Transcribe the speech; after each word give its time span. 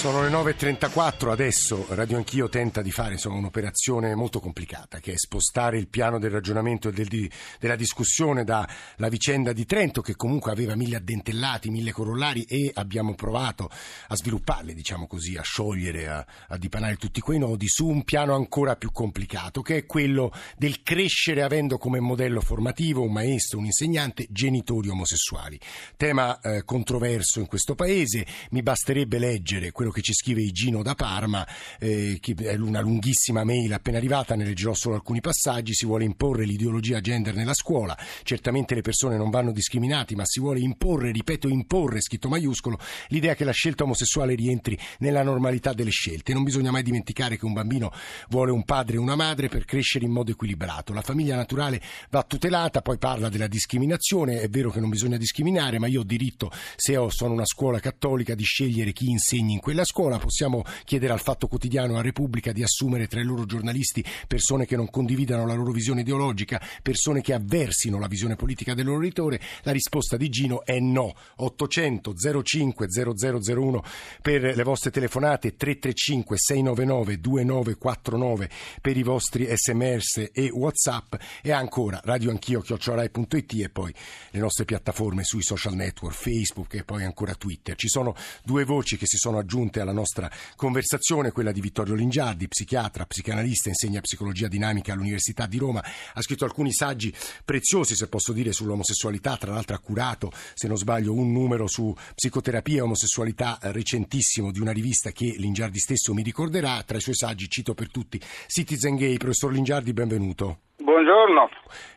Sono 0.00 0.22
le 0.22 0.30
9.34, 0.30 1.28
adesso 1.28 1.84
Radio 1.90 2.16
Anch'io 2.16 2.48
tenta 2.48 2.80
di 2.80 2.90
fare 2.90 3.12
insomma, 3.12 3.36
un'operazione 3.36 4.14
molto 4.14 4.40
complicata, 4.40 4.98
che 4.98 5.12
è 5.12 5.18
spostare 5.18 5.76
il 5.76 5.88
piano 5.88 6.18
del 6.18 6.30
ragionamento 6.30 6.88
e 6.88 6.92
del, 6.92 7.06
di, 7.06 7.30
della 7.58 7.76
discussione 7.76 8.42
dalla 8.42 8.66
vicenda 9.10 9.52
di 9.52 9.66
Trento, 9.66 10.00
che 10.00 10.16
comunque 10.16 10.52
aveva 10.52 10.74
mille 10.74 10.96
addentellati, 10.96 11.68
mille 11.68 11.92
corollari, 11.92 12.44
e 12.44 12.70
abbiamo 12.72 13.14
provato 13.14 13.68
a 14.08 14.16
svilupparli, 14.16 14.72
diciamo 14.72 15.06
così, 15.06 15.36
a 15.36 15.42
sciogliere, 15.42 16.08
a, 16.08 16.26
a 16.48 16.56
dipanare 16.56 16.96
tutti 16.96 17.20
quei 17.20 17.38
nodi, 17.38 17.68
su 17.68 17.86
un 17.86 18.02
piano 18.02 18.34
ancora 18.34 18.76
più 18.76 18.92
complicato, 18.92 19.60
che 19.60 19.76
è 19.76 19.84
quello 19.84 20.32
del 20.56 20.82
crescere 20.82 21.42
avendo 21.42 21.76
come 21.76 22.00
modello 22.00 22.40
formativo 22.40 23.02
un 23.02 23.12
maestro, 23.12 23.58
un 23.58 23.66
insegnante, 23.66 24.26
genitori 24.30 24.88
omosessuali. 24.88 25.60
Tema 25.98 26.40
eh, 26.40 26.64
controverso 26.64 27.38
in 27.38 27.46
questo 27.46 27.74
paese, 27.74 28.26
mi 28.52 28.62
basterebbe 28.62 29.18
leggere 29.18 29.72
quello 29.72 29.88
quello 29.90 29.92
che 29.92 30.00
ci 30.00 30.14
scrive 30.14 30.40
Igino 30.40 30.82
da 30.82 30.94
Parma, 30.94 31.46
eh, 31.78 32.18
che 32.20 32.34
è 32.34 32.54
una 32.54 32.80
lunghissima 32.80 33.44
mail 33.44 33.72
appena 33.72 33.98
arrivata, 33.98 34.34
ne 34.34 34.44
leggerò 34.44 34.72
solo 34.74 34.94
alcuni 34.94 35.20
passaggi, 35.20 35.74
si 35.74 35.84
vuole 35.84 36.04
imporre 36.04 36.44
l'ideologia 36.44 37.00
gender 37.00 37.34
nella 37.34 37.54
scuola, 37.54 37.98
certamente 38.22 38.74
le 38.74 38.80
persone 38.80 39.16
non 39.16 39.30
vanno 39.30 39.52
discriminate, 39.52 40.14
ma 40.14 40.24
si 40.24 40.40
vuole 40.40 40.60
imporre, 40.60 41.10
ripeto 41.10 41.48
imporre, 41.48 42.00
scritto 42.00 42.28
maiuscolo, 42.28 42.78
l'idea 43.08 43.34
che 43.34 43.44
la 43.44 43.52
scelta 43.52 43.84
omosessuale 43.84 44.34
rientri 44.34 44.78
nella 44.98 45.22
normalità 45.22 45.72
delle 45.72 45.90
scelte. 45.90 46.32
Non 46.32 46.44
bisogna 46.44 46.70
mai 46.70 46.82
dimenticare 46.82 47.36
che 47.36 47.44
un 47.44 47.52
bambino 47.52 47.92
vuole 48.28 48.52
un 48.52 48.64
padre 48.64 48.96
e 48.96 48.98
una 48.98 49.16
madre 49.16 49.48
per 49.48 49.64
crescere 49.64 50.04
in 50.04 50.12
modo 50.12 50.30
equilibrato. 50.30 50.92
La 50.92 51.02
famiglia 51.02 51.36
naturale 51.36 51.82
va 52.10 52.22
tutelata, 52.22 52.80
poi 52.80 52.98
parla 52.98 53.28
della 53.28 53.48
discriminazione, 53.48 54.40
è 54.40 54.48
vero 54.48 54.70
che 54.70 54.80
non 54.80 54.88
bisogna 54.88 55.16
discriminare, 55.16 55.78
ma 55.78 55.86
io 55.86 56.00
ho 56.00 56.04
diritto, 56.04 56.50
se 56.76 56.98
sono 57.08 57.32
una 57.32 57.46
scuola 57.46 57.80
cattolica, 57.80 58.34
di 58.34 58.44
scegliere 58.44 58.92
chi 58.92 59.10
insegni 59.10 59.54
in 59.54 59.60
quella 59.60 59.79
della 59.80 59.84
scuola, 59.84 60.18
possiamo 60.18 60.62
chiedere 60.84 61.12
al 61.12 61.20
Fatto 61.20 61.46
Quotidiano 61.46 61.96
a 61.96 62.02
Repubblica 62.02 62.52
di 62.52 62.62
assumere 62.62 63.06
tra 63.06 63.20
i 63.20 63.24
loro 63.24 63.46
giornalisti 63.46 64.04
persone 64.26 64.66
che 64.66 64.76
non 64.76 64.90
condividano 64.90 65.46
la 65.46 65.54
loro 65.54 65.72
visione 65.72 66.02
ideologica, 66.02 66.60
persone 66.82 67.22
che 67.22 67.32
avversino 67.32 67.98
la 67.98 68.06
visione 68.06 68.36
politica 68.36 68.74
del 68.74 68.86
loro 68.86 69.00
editore. 69.00 69.40
La 69.62 69.72
risposta 69.72 70.16
di 70.16 70.28
Gino 70.28 70.64
è 70.64 70.78
no. 70.78 71.14
800 71.36 72.14
05 72.42 72.86
0001 72.90 73.82
per 74.20 74.54
le 74.54 74.62
vostre 74.62 74.90
telefonate, 74.90 75.56
335 75.56 76.36
699 76.36 77.20
2949 77.20 78.50
per 78.80 78.96
i 78.96 79.02
vostri 79.02 79.48
sms 79.50 80.30
e 80.32 80.50
whatsapp 80.50 81.14
e 81.42 81.52
ancora 81.52 82.00
radioanchio 82.02 82.60
chiocciorai.it 82.60 83.52
e 83.62 83.68
poi 83.70 83.94
le 84.30 84.38
nostre 84.38 84.64
piattaforme 84.64 85.24
sui 85.24 85.42
social 85.42 85.74
network, 85.74 86.14
Facebook 86.14 86.74
e 86.74 86.84
poi 86.84 87.04
ancora 87.04 87.34
Twitter. 87.34 87.76
Ci 87.76 87.88
sono 87.88 88.14
due 88.44 88.64
voci 88.64 88.96
che 88.96 89.06
si 89.06 89.16
sono 89.16 89.38
aggiunte 89.38 89.69
aggiunte 89.70 89.80
alla 89.80 89.92
nostra 89.92 90.30
conversazione, 90.56 91.30
quella 91.30 91.52
di 91.52 91.60
Vittorio 91.60 91.94
Lingiardi, 91.94 92.48
psichiatra, 92.48 93.06
psicanalista, 93.06 93.68
insegna 93.68 94.00
psicologia 94.00 94.48
dinamica 94.48 94.92
all'Università 94.92 95.46
di 95.46 95.58
Roma, 95.58 95.82
ha 96.12 96.20
scritto 96.20 96.44
alcuni 96.44 96.72
saggi 96.72 97.14
preziosi, 97.44 97.94
se 97.94 98.08
posso 98.08 98.32
dire, 98.32 98.52
sull'omosessualità, 98.52 99.36
tra 99.36 99.52
l'altro 99.52 99.76
ha 99.76 99.78
curato, 99.78 100.32
se 100.54 100.66
non 100.66 100.76
sbaglio, 100.76 101.14
un 101.14 101.32
numero 101.32 101.68
su 101.68 101.94
psicoterapia 102.14 102.78
e 102.78 102.80
omosessualità 102.80 103.58
recentissimo 103.62 104.50
di 104.50 104.60
una 104.60 104.72
rivista 104.72 105.12
che 105.12 105.34
Lingiardi 105.38 105.78
stesso 105.78 106.12
mi 106.12 106.22
ricorderà, 106.22 106.82
tra 106.82 106.98
i 106.98 107.00
suoi 107.00 107.14
saggi 107.14 107.48
cito 107.48 107.74
per 107.74 107.90
tutti 107.90 108.20
Citizen 108.48 108.96
Gay, 108.96 109.16
professor 109.16 109.52
Lingiardi, 109.52 109.92
benvenuto. 109.92 110.69
Buongiorno. 110.82 111.50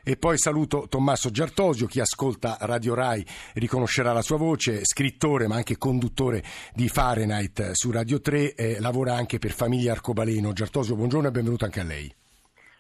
E 0.04 0.18
poi 0.18 0.38
saluto 0.38 0.88
Tommaso 0.90 1.30
Giartosio, 1.30 1.88
chi 1.88 2.02
ascolta 2.02 2.58
Radio 2.60 2.94
Rai 2.94 3.26
riconoscerà 3.54 4.12
la 4.12 4.22
sua 4.22 4.36
voce, 4.36 4.84
scrittore 4.84 5.48
ma 5.48 5.56
anche 5.56 5.78
conduttore 5.78 6.44
di 6.74 6.90
Fahrenheit 6.90 7.72
su 7.72 7.92
Radio 7.92 8.20
3, 8.20 8.56
eh, 8.56 8.80
lavora 8.82 9.16
anche 9.16 9.40
per 9.40 9.52
Famiglia 9.52 9.94
Arcobaleno. 9.94 10.52
Giartosio, 10.52 10.96
buongiorno 10.96 11.30
e 11.30 11.32
benvenuto 11.32 11.64
anche 11.64 11.80
a 11.80 11.84
lei. 11.84 12.14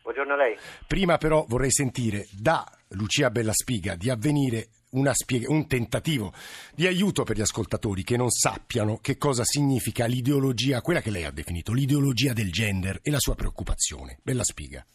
Buongiorno 0.01 0.33
a 0.33 0.35
lei. 0.35 0.57
Prima 0.85 1.17
però 1.17 1.45
vorrei 1.47 1.72
sentire 1.72 2.27
da 2.31 2.69
Lucia 2.89 3.29
Bellaspiga 3.29 3.95
di 3.95 4.09
avvenire 4.09 4.67
Spiega, 5.13 5.51
un 5.51 5.66
tentativo 5.67 6.33
di 6.75 6.85
aiuto 6.85 7.23
per 7.23 7.38
gli 7.38 7.41
ascoltatori 7.41 8.03
che 8.03 8.16
non 8.17 8.29
sappiano 8.29 9.00
che 9.01 9.17
cosa 9.17 9.44
significa 9.44 10.06
l'ideologia, 10.06 10.81
quella 10.81 11.01
che 11.01 11.09
lei 11.09 11.23
ha 11.23 11.31
definito, 11.31 11.73
l'ideologia 11.73 12.33
del 12.33 12.51
gender 12.51 13.00
e 13.01 13.09
la 13.09 13.19
sua 13.19 13.33
preoccupazione. 13.33 14.19
Bella 14.22 14.44
spiga 14.44 14.85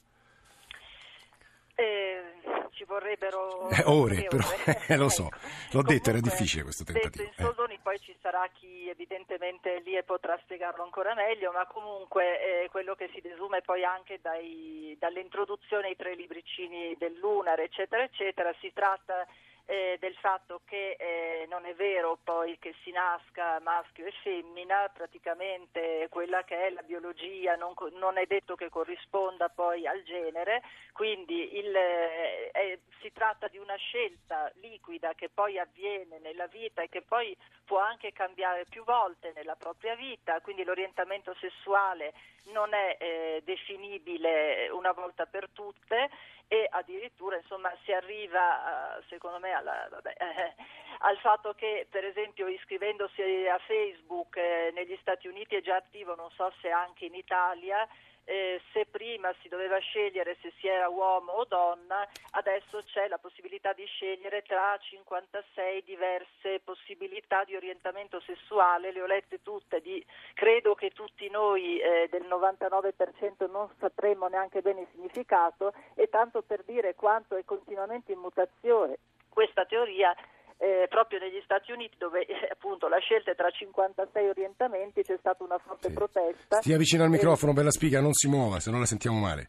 vorrebbero 3.08 3.70
eh, 3.70 3.82
ore, 3.86 4.26
però 4.28 4.46
eh, 4.86 4.96
lo 4.96 5.08
so, 5.08 5.28
l'ho 5.72 5.82
detto, 5.82 6.10
era 6.10 6.20
difficile 6.20 6.64
questo 6.64 6.84
tentativo. 6.84 7.24
Detto 7.24 7.40
in 7.40 7.46
soldoni, 7.46 7.74
eh. 7.74 7.80
poi 7.82 7.98
ci 8.00 8.14
sarà 8.20 8.48
chi 8.52 8.88
evidentemente 8.88 9.80
lì 9.84 9.96
e 9.96 10.02
potrà 10.02 10.38
spiegarlo 10.42 10.82
ancora 10.82 11.14
meglio, 11.14 11.52
ma 11.52 11.66
comunque 11.66 12.64
eh, 12.64 12.68
quello 12.68 12.94
che 12.94 13.10
si 13.14 13.20
desume 13.20 13.62
poi 13.62 13.84
anche 13.84 14.18
dai, 14.20 14.96
dall'introduzione 14.98 15.88
ai 15.88 15.96
tre 15.96 16.14
libricini 16.14 16.96
del 16.98 17.16
Lunar, 17.18 17.58
eccetera, 17.60 18.02
eccetera, 18.02 18.54
si 18.60 18.70
tratta 18.74 19.26
eh, 19.70 19.98
del 20.00 20.14
fatto 20.14 20.62
che 20.64 20.96
eh, 20.98 21.46
non 21.50 21.66
è 21.66 21.74
vero 21.74 22.18
poi 22.24 22.58
che 22.58 22.74
si 22.82 22.90
nasca 22.90 23.60
maschio 23.60 24.06
e 24.06 24.12
femmina, 24.22 24.88
praticamente 24.88 26.06
quella 26.08 26.42
che 26.42 26.68
è 26.68 26.70
la 26.70 26.80
biologia 26.80 27.54
non, 27.54 27.74
non 27.98 28.16
è 28.16 28.24
detto 28.24 28.54
che 28.54 28.70
corrisponda 28.70 29.50
poi 29.50 29.86
al 29.86 30.02
genere, 30.04 30.62
quindi 30.92 31.58
il, 31.58 31.76
eh, 31.76 32.80
si 33.02 33.12
tratta 33.12 33.48
di 33.48 33.58
una 33.58 33.76
scelta 33.76 34.50
liquida 34.62 35.12
che 35.12 35.28
poi 35.28 35.58
avviene 35.58 36.18
nella 36.18 36.46
vita 36.46 36.80
e 36.80 36.88
che 36.88 37.02
poi 37.02 37.36
può 37.66 37.78
anche 37.78 38.12
cambiare 38.12 38.64
più 38.64 38.84
volte 38.84 39.32
nella 39.34 39.54
propria 39.54 39.94
vita, 39.94 40.40
quindi 40.40 40.64
l'orientamento 40.64 41.36
sessuale 41.38 42.14
non 42.52 42.72
è 42.72 42.96
eh, 42.98 43.42
definibile 43.44 44.70
una 44.70 44.92
volta 44.92 45.26
per 45.26 45.50
tutte 45.50 46.08
e 46.48 46.66
addirittura 46.70 47.36
insomma, 47.36 47.70
si 47.84 47.92
arriva 47.92 48.98
secondo 49.08 49.38
me 49.38 49.52
alla, 49.58 49.86
vabbè, 49.90 50.14
eh, 50.18 50.54
al 51.00 51.18
fatto 51.18 51.54
che 51.54 51.86
per 51.90 52.04
esempio 52.04 52.48
iscrivendosi 52.48 53.22
a 53.46 53.58
Facebook 53.58 54.36
eh, 54.36 54.72
negli 54.74 54.96
Stati 55.00 55.28
Uniti 55.28 55.54
è 55.54 55.62
già 55.62 55.76
attivo, 55.76 56.14
non 56.14 56.30
so 56.30 56.52
se 56.60 56.70
anche 56.70 57.04
in 57.04 57.14
Italia, 57.14 57.86
eh, 58.28 58.60
se 58.72 58.84
prima 58.84 59.34
si 59.40 59.48
doveva 59.48 59.78
scegliere 59.78 60.36
se 60.42 60.52
si 60.58 60.68
era 60.68 60.88
uomo 60.88 61.32
o 61.32 61.44
donna, 61.46 62.06
adesso 62.32 62.82
c'è 62.84 63.08
la 63.08 63.16
possibilità 63.16 63.72
di 63.72 63.86
scegliere 63.86 64.42
tra 64.42 64.76
56 64.78 65.82
diverse 65.82 66.60
possibilità 66.62 67.44
di 67.44 67.56
orientamento 67.56 68.20
sessuale, 68.20 68.92
le 68.92 69.00
ho 69.00 69.06
lette 69.06 69.40
tutte, 69.40 69.80
di, 69.80 70.04
credo 70.34 70.74
che 70.74 70.90
tutti 70.90 71.30
noi 71.30 71.80
eh, 71.80 72.08
del 72.10 72.26
99% 72.28 73.50
non 73.50 73.66
sapremmo 73.78 74.28
neanche 74.28 74.60
bene 74.60 74.82
il 74.82 74.88
significato 74.92 75.72
e 75.94 76.10
tanto 76.10 76.42
per 76.42 76.64
dire 76.64 76.94
quanto 76.94 77.34
è 77.34 77.44
continuamente 77.46 78.12
in 78.12 78.18
mutazione 78.18 78.98
questa 79.38 79.64
teoria 79.66 80.12
eh, 80.58 80.86
proprio 80.88 81.20
negli 81.20 81.40
Stati 81.44 81.70
Uniti 81.70 81.94
dove 81.96 82.26
eh, 82.26 82.48
appunto 82.50 82.88
la 82.88 82.98
scelta 82.98 83.30
è 83.30 83.36
tra 83.36 83.48
56 83.48 84.28
orientamenti 84.30 85.04
c'è 85.04 85.16
stata 85.16 85.44
una 85.44 85.58
forte 85.58 85.86
sì. 85.86 85.94
protesta. 85.94 86.60
Stia 86.60 86.76
vicino 86.76 87.04
al 87.04 87.10
microfono, 87.10 87.52
bella 87.52 87.70
spiga, 87.70 88.00
non 88.00 88.12
si 88.14 88.26
muova, 88.26 88.58
se 88.58 88.72
no 88.72 88.80
la 88.80 88.84
sentiamo 88.84 89.20
male. 89.20 89.46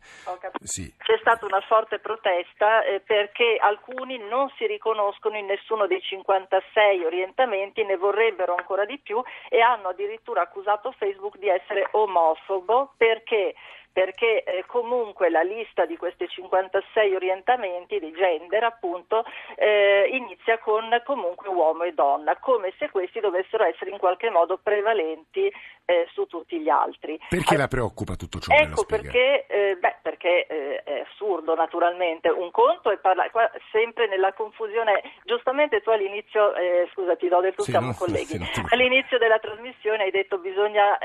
Sì. 0.62 0.94
C'è 0.96 1.18
stata 1.22 1.48
una 1.48 1.62
forte 1.62 1.98
protesta 1.98 2.84
eh, 2.84 3.00
perché 3.00 3.58
alcuni 3.60 4.20
non 4.20 4.54
si 4.58 4.68
riconoscono 4.68 5.36
in 5.38 5.48
nessuno 5.48 5.88
dei 5.88 6.02
56 6.02 7.04
orientamenti, 7.04 7.84
ne 7.84 7.98
vorrebbero 7.98 8.54
ancora 8.54 8.86
di 8.86 9.00
più 9.00 9.20
e 9.50 9.60
hanno 9.62 9.88
addirittura 9.88 10.42
accusato 10.42 10.92
Facebook 10.92 11.40
di 11.40 11.50
essere 11.50 11.88
omofobo 11.90 12.94
perché 12.96 13.56
perché 14.00 14.44
eh, 14.46 14.64
comunque 14.66 15.30
la 15.30 15.42
lista 15.42 15.86
di 15.86 15.98
questi 15.98 16.26
56 16.26 17.16
orientamenti 17.16 18.00
di 18.00 18.14
gender 18.14 18.64
appunto 18.64 19.26
eh, 19.58 20.08
inizia 20.14 20.58
con 20.60 20.88
comunque 21.04 21.50
uomo 21.50 21.84
e 21.84 21.92
donna, 21.92 22.38
come 22.38 22.72
se 22.80 22.90
questi 22.90 23.20
dovessero 23.20 23.66
essere 23.66 23.92
in 23.92 23.98
qualche 23.98 24.30
modo 24.30 24.58
prevalenti 24.58 25.52
eh, 25.90 26.08
su 26.14 26.28
tutti 26.28 26.60
gli 26.62 26.70
altri. 26.70 27.20
Perché 27.28 27.58
la 27.58 27.68
preoccupa 27.68 28.16
tutto 28.16 28.40
ciò? 28.40 28.54
Ecco 28.54 28.86
perché, 28.86 29.46
eh, 29.48 29.76
beh, 29.76 29.98
perché 30.04 30.46
eh, 30.46 30.84
è 30.84 31.04
assurdo 31.10 31.56
naturalmente. 31.56 32.30
Un 32.30 32.52
conto 32.52 32.92
è 32.92 32.98
parlare 33.00 33.32
sempre 33.72 34.08
nella 34.08 34.32
confusione, 34.34 35.02
giustamente 35.26 35.82
tu 35.82 35.90
all'inizio, 35.90 36.54
eh, 36.56 36.88
scusa 36.94 37.16
ti 37.16 37.28
do 37.28 37.42
del 37.42 37.56
tu, 37.56 37.64
sì, 37.64 37.72
siamo 37.72 37.88
no, 37.88 37.96
colleghi, 37.98 38.38
sì, 38.38 38.64
all'inizio 38.70 39.18
della 39.18 39.40
trasmissione 39.40 40.04
hai 40.04 40.12
detto 40.12 40.38
bisogna 40.38 40.98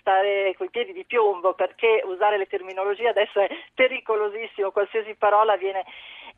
stare 0.00 0.54
coi 0.56 0.70
piedi 0.70 0.92
di 0.92 1.04
piombo 1.04 1.54
perché 1.54 2.02
usare 2.04 2.31
usare 2.32 2.38
le 2.38 2.46
terminologie 2.46 3.08
adesso 3.08 3.40
è 3.40 3.48
pericolosissimo, 3.74 4.70
qualsiasi 4.70 5.14
parola 5.14 5.56
viene 5.56 5.84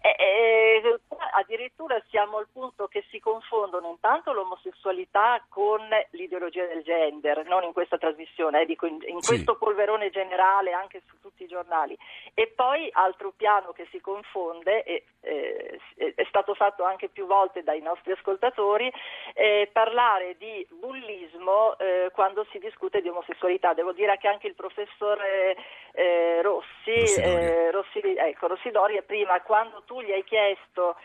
e, 0.04 0.16
e, 0.18 1.00
addirittura 1.32 1.98
siamo 2.10 2.36
al 2.36 2.48
punto 2.52 2.88
che 2.88 3.04
si 3.08 3.20
confondono 3.20 3.88
intanto 3.88 4.32
l'omosessualità 4.32 5.42
con 5.48 5.80
l'ideologia 6.10 6.66
del 6.66 6.82
gender, 6.82 7.46
non 7.46 7.62
in 7.62 7.72
questa 7.72 7.96
trasmissione, 7.96 8.60
eh, 8.60 8.66
dico 8.66 8.84
in, 8.84 8.98
in 9.06 9.22
sì. 9.22 9.28
questo 9.28 9.56
polverone 9.56 10.10
generale 10.10 10.72
anche 10.72 11.02
su 11.06 11.18
tutti 11.20 11.44
i 11.44 11.48
giornali. 11.48 11.96
E 12.34 12.52
poi 12.54 12.90
altro 12.92 13.32
piano 13.34 13.72
che 13.72 13.86
si 13.90 14.00
confonde, 14.02 14.82
e, 14.82 15.04
eh, 15.22 15.80
stato 16.28 16.54
fatto 16.54 16.84
anche 16.84 17.08
più 17.08 17.24
volte 17.24 17.62
dai 17.62 17.80
nostri 17.80 18.12
ascoltatori, 18.12 18.92
eh, 19.32 19.70
parlare 19.72 20.36
di 20.36 20.66
bullismo 20.70 21.78
eh, 21.78 22.10
quando 22.12 22.44
si 22.50 22.58
discute 22.58 23.00
di 23.00 23.08
omosessualità. 23.08 23.72
Devo 23.72 23.92
dire 23.92 24.18
che 24.18 24.28
anche 24.28 24.48
il 24.48 24.54
professore 24.54 25.56
eh, 25.92 26.42
Rossi, 26.42 26.92
Rossidori. 26.94 27.70
Rossi, 27.70 28.00
ecco, 28.16 28.48
Rossidori 28.48 29.00
prima 29.02 29.40
quando 29.42 29.82
tu 29.86 29.93
gli 30.02 30.12
hai 30.12 30.24
chiesto 30.24 30.96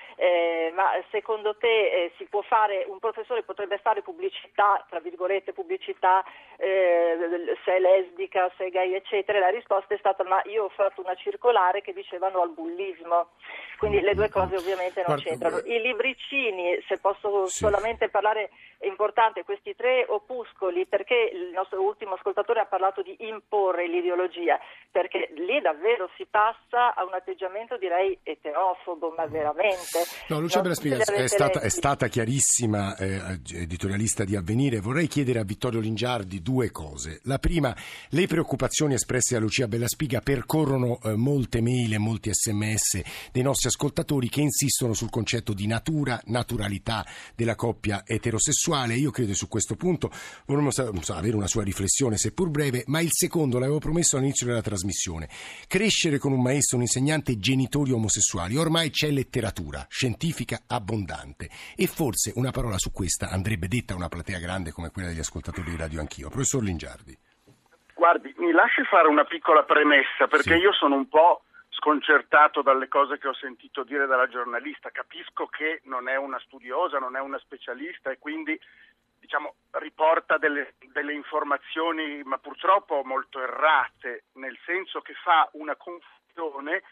ma 0.74 0.92
secondo 1.12 1.56
te 1.56 2.12
si 2.18 2.26
può 2.26 2.42
fare, 2.42 2.86
un 2.88 3.00
professore 3.00 3.44
potrebbe 3.44 3.78
fare 3.80 4.02
pubblicità, 4.02 4.86
tra 4.90 5.00
virgolette 5.00 5.54
pubblicità, 5.54 6.24
se 6.58 7.76
è 7.76 7.80
lesbica, 7.80 8.52
se 8.58 8.66
è 8.66 8.70
gay 8.70 8.94
eccetera, 8.94 9.40
la 9.40 9.50
risposta 9.50 9.94
è 9.94 9.98
stata 9.98 10.24
ma 10.24 10.42
io 10.46 10.66
ho 10.66 10.70
fatto 10.70 11.02
una 11.02 11.16
circolare 11.16 11.82
che 11.82 11.94
dicevano 11.94 12.42
al 12.42 12.50
bullismo. 12.52 13.30
Quindi 13.78 14.02
le 14.02 14.14
due 14.14 14.30
cose 14.30 14.58
ovviamente 14.58 15.02
non 15.02 15.16
Guarda, 15.16 15.24
c'entrano. 15.24 15.58
eh, 15.64 15.76
I 15.76 15.82
libricini, 15.82 16.82
se 16.88 16.98
posso 17.00 17.46
Sì. 17.46 17.60
solamente 17.64 18.10
parlare, 18.10 18.50
è 18.78 18.86
importante 18.88 19.44
questi 19.46 19.74
tre 19.76 20.06
opuscoli, 20.08 20.86
perché 20.86 21.16
il 21.32 21.52
nostro 21.54 21.82
ultimo 21.82 22.16
ascoltatore 22.16 22.60
ha 22.60 22.66
parlato 22.66 23.02
di 23.02 23.16
imporre 23.20 23.88
l'ideologia, 23.88 24.60
perché 24.92 25.30
lì 25.36 25.62
davvero 25.62 26.10
si 26.16 26.26
passa 26.26 26.94
a 26.94 27.06
un 27.06 27.14
atteggiamento 27.14 27.78
direi 27.78 28.20
eterofobo, 28.80 29.14
ma 29.16 29.28
veramente. 29.28 30.00
No, 30.28 30.40
Lucia 30.40 30.62
le 30.62 30.74
è 30.98 31.28
stata, 31.28 31.60
è 31.60 31.70
stata 31.70 32.08
chiarissima, 32.08 32.96
eh, 32.96 33.40
editorialista 33.54 34.24
di 34.24 34.36
Avvenire. 34.36 34.80
Vorrei 34.80 35.08
chiedere 35.08 35.40
a 35.40 35.44
Vittorio 35.44 35.80
Lingiardi 35.80 36.42
due 36.42 36.72
cose. 36.72 37.20
La 37.24 37.40
prima, 37.40 37.76
le 38.10 38.28
preoccupazioni 38.28 38.94
espresse 38.94 39.36
da 39.36 39.42
Lucia 39.42 39.68
Bellaspiga 39.68 40.22
percorrono 40.22 41.00
eh, 41.04 41.16
molte 41.16 41.62
mail 41.62 41.94
e 41.94 41.98
molti 41.98 42.30
sms 42.32 43.02
dei 43.32 43.42
nostri 43.42 43.68
ascoltatori 43.68 44.30
che 44.30 44.42
insistono 44.42 44.94
sul 44.94 45.10
concetto 45.10 45.54
di 45.54 45.68
natura, 45.68 46.20
naturalità 46.26 47.06
della 47.36 47.56
coppia 47.56 48.04
eterosessuale. 48.06 48.96
Io 48.96 49.12
credo 49.12 49.34
su 49.34 49.48
questo 49.48 49.76
punto 49.76 50.12
vorremmo 50.46 50.72
so, 50.72 50.92
avere 51.14 51.36
una 51.36 51.48
sua 51.48 51.64
riflessione, 51.64 52.18
seppur 52.18 52.50
breve, 52.50 52.84
ma 52.88 53.02
il 53.02 53.12
secondo 53.12 53.60
l'avevo 53.60 53.80
promesso 53.80 54.18
all'inizio 54.18 54.46
della 54.46 54.62
trasmissione. 54.62 55.30
Crescere 55.68 56.18
con 56.18 56.32
un 56.32 56.42
maestro, 56.42 56.78
un 56.78 56.84
insegnante, 56.84 57.38
genitori 57.38 57.92
omosessuali. 57.92 58.56
Ormai 58.60 58.90
c'è 58.90 59.10
letteratura 59.10 59.86
scientifica 59.88 60.64
abbondante 60.68 61.48
e 61.78 61.88
forse 61.88 62.34
una 62.36 62.52
parola 62.52 62.78
su 62.78 62.92
questa 62.92 63.30
andrebbe 63.30 63.68
detta 63.68 63.94
a 63.94 63.96
una 63.96 64.10
platea 64.10 64.38
grande 64.40 64.72
come 64.72 64.92
quella 64.92 65.08
degli 65.08 65.20
ascoltatori 65.20 65.72
di 65.72 65.78
Radio 65.78 66.02
Anch'io. 66.02 66.28
Professor 66.30 66.62
Lingiardi. 66.62 67.18
Guardi, 67.96 68.34
mi 68.38 68.52
lasci 68.52 68.84
fare 68.84 69.08
una 69.08 69.24
piccola 69.24 69.64
premessa 69.64 70.28
perché 70.28 70.56
Sì. 70.56 70.62
io 70.62 70.74
sono 70.74 70.96
un 70.96 71.08
po' 71.08 71.44
sconcertato 71.70 72.62
dalle 72.62 72.90
cose 72.90 73.18
che 73.18 73.30
ho 73.30 73.34
sentito 73.34 73.84
dire 73.84 74.08
dalla 74.08 74.28
giornalista. 74.28 74.90
Capisco 74.90 75.46
che 75.48 75.80
non 75.86 76.10
è 76.10 76.18
una 76.18 76.40
studiosa, 76.40 77.00
non 77.00 77.16
è 77.16 77.20
una 77.22 77.40
specialista 77.40 78.12
e 78.12 78.18
quindi 78.20 78.60
diciamo, 79.20 79.56
riporta 79.72 80.38
delle, 80.38 80.74
delle 80.92 81.14
informazioni 81.14 82.24
ma 82.24 82.38
purtroppo 82.40 83.04
molto 83.06 83.42
errate, 83.42 84.26
nel 84.34 84.58
senso 84.66 85.00
che 85.00 85.14
fa 85.24 85.48
una 85.54 85.76
confusione 85.78 86.84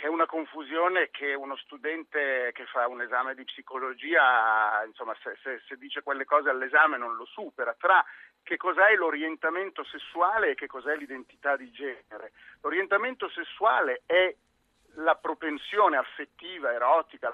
che 0.00 0.06
è 0.06 0.08
una 0.08 0.24
confusione 0.24 1.10
che 1.10 1.34
uno 1.34 1.56
studente 1.56 2.52
che 2.54 2.64
fa 2.64 2.88
un 2.88 3.02
esame 3.02 3.34
di 3.34 3.44
psicologia, 3.44 4.82
insomma, 4.86 5.14
se, 5.22 5.36
se- 5.42 5.60
se 5.68 5.76
dice 5.76 6.02
quelle 6.02 6.24
cose 6.24 6.48
all'esame 6.48 6.96
non 6.96 7.16
lo 7.16 7.26
supera, 7.26 7.76
tra 7.78 8.02
che 8.42 8.56
cos'è 8.56 8.94
l'orientamento 8.94 9.84
sessuale 9.84 10.52
e 10.52 10.54
che 10.54 10.66
cos'è 10.66 10.96
l'identità 10.96 11.54
di 11.54 11.70
genere. 11.70 12.32
L'orientamento 12.62 13.28
sessuale 13.28 14.00
è 14.06 14.34
la 14.94 15.16
propensione 15.16 15.98
affettiva, 15.98 16.72
erotica, 16.72 17.30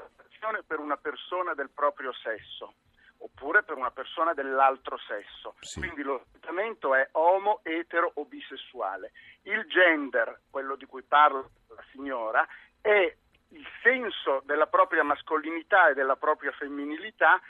per 0.67 0.81
una 0.81 0.97
persona 0.97 1.55
del 1.55 1.71
proprio 1.71 2.13
sesso 2.13 2.75
oppure 3.19 3.63
per 3.63 3.77
una 3.77 3.91
persona 3.91 4.35
dell'altro 4.35 4.99
sesso. 4.99 5.55
Sì. 5.61 5.81
Quindi 5.81 6.03
l'orientamento 6.03 6.95
è 6.95 7.09
omo, 7.13 7.61
etero 7.63 8.11
o 8.15 8.25
bisessuale. 8.25 9.13
Il 9.43 9.67
gender, 9.67 10.43
quello 10.51 10.77
di 10.77 10.85
cui 10.85 11.03
parla 11.03 11.45
la 11.66 11.66
signora, 11.97 12.47
è 12.81 13.17
il 13.49 13.67
senso 13.83 14.43
della 14.45 14.67
propria 14.67 15.03
mascolinità 15.03 15.89
e 15.89 15.95
della 15.95 16.17
propria 16.17 16.53
femminilità, 16.53 17.41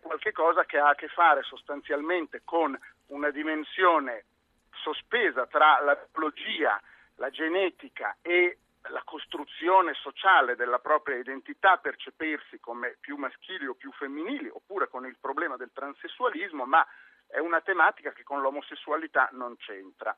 qualche 0.00 0.32
cosa 0.32 0.64
che 0.64 0.78
ha 0.78 0.90
a 0.90 0.94
che 0.94 1.08
fare 1.08 1.42
sostanzialmente 1.42 2.42
con 2.44 2.78
una 3.08 3.30
dimensione 3.30 4.24
sospesa 4.70 5.46
tra 5.46 5.80
la 5.80 5.98
biologia, 6.12 6.80
la 7.16 7.30
genetica 7.30 8.16
e 8.22 8.58
la 8.90 9.02
costruzione 9.04 9.94
sociale 9.94 10.54
della 10.54 10.78
propria 10.78 11.16
identità, 11.16 11.76
percepirsi 11.78 12.60
come 12.60 12.96
più 13.00 13.16
maschili 13.16 13.66
o 13.66 13.74
più 13.74 13.90
femminili, 13.92 14.48
oppure 14.48 14.86
con 14.88 15.04
il 15.06 15.16
problema 15.20 15.56
del 15.56 15.72
transessualismo, 15.72 16.66
ma 16.66 16.86
è 17.26 17.38
una 17.38 17.60
tematica 17.60 18.12
che 18.12 18.22
con 18.22 18.40
l'omosessualità 18.40 19.28
non 19.32 19.56
c'entra. 19.56 20.16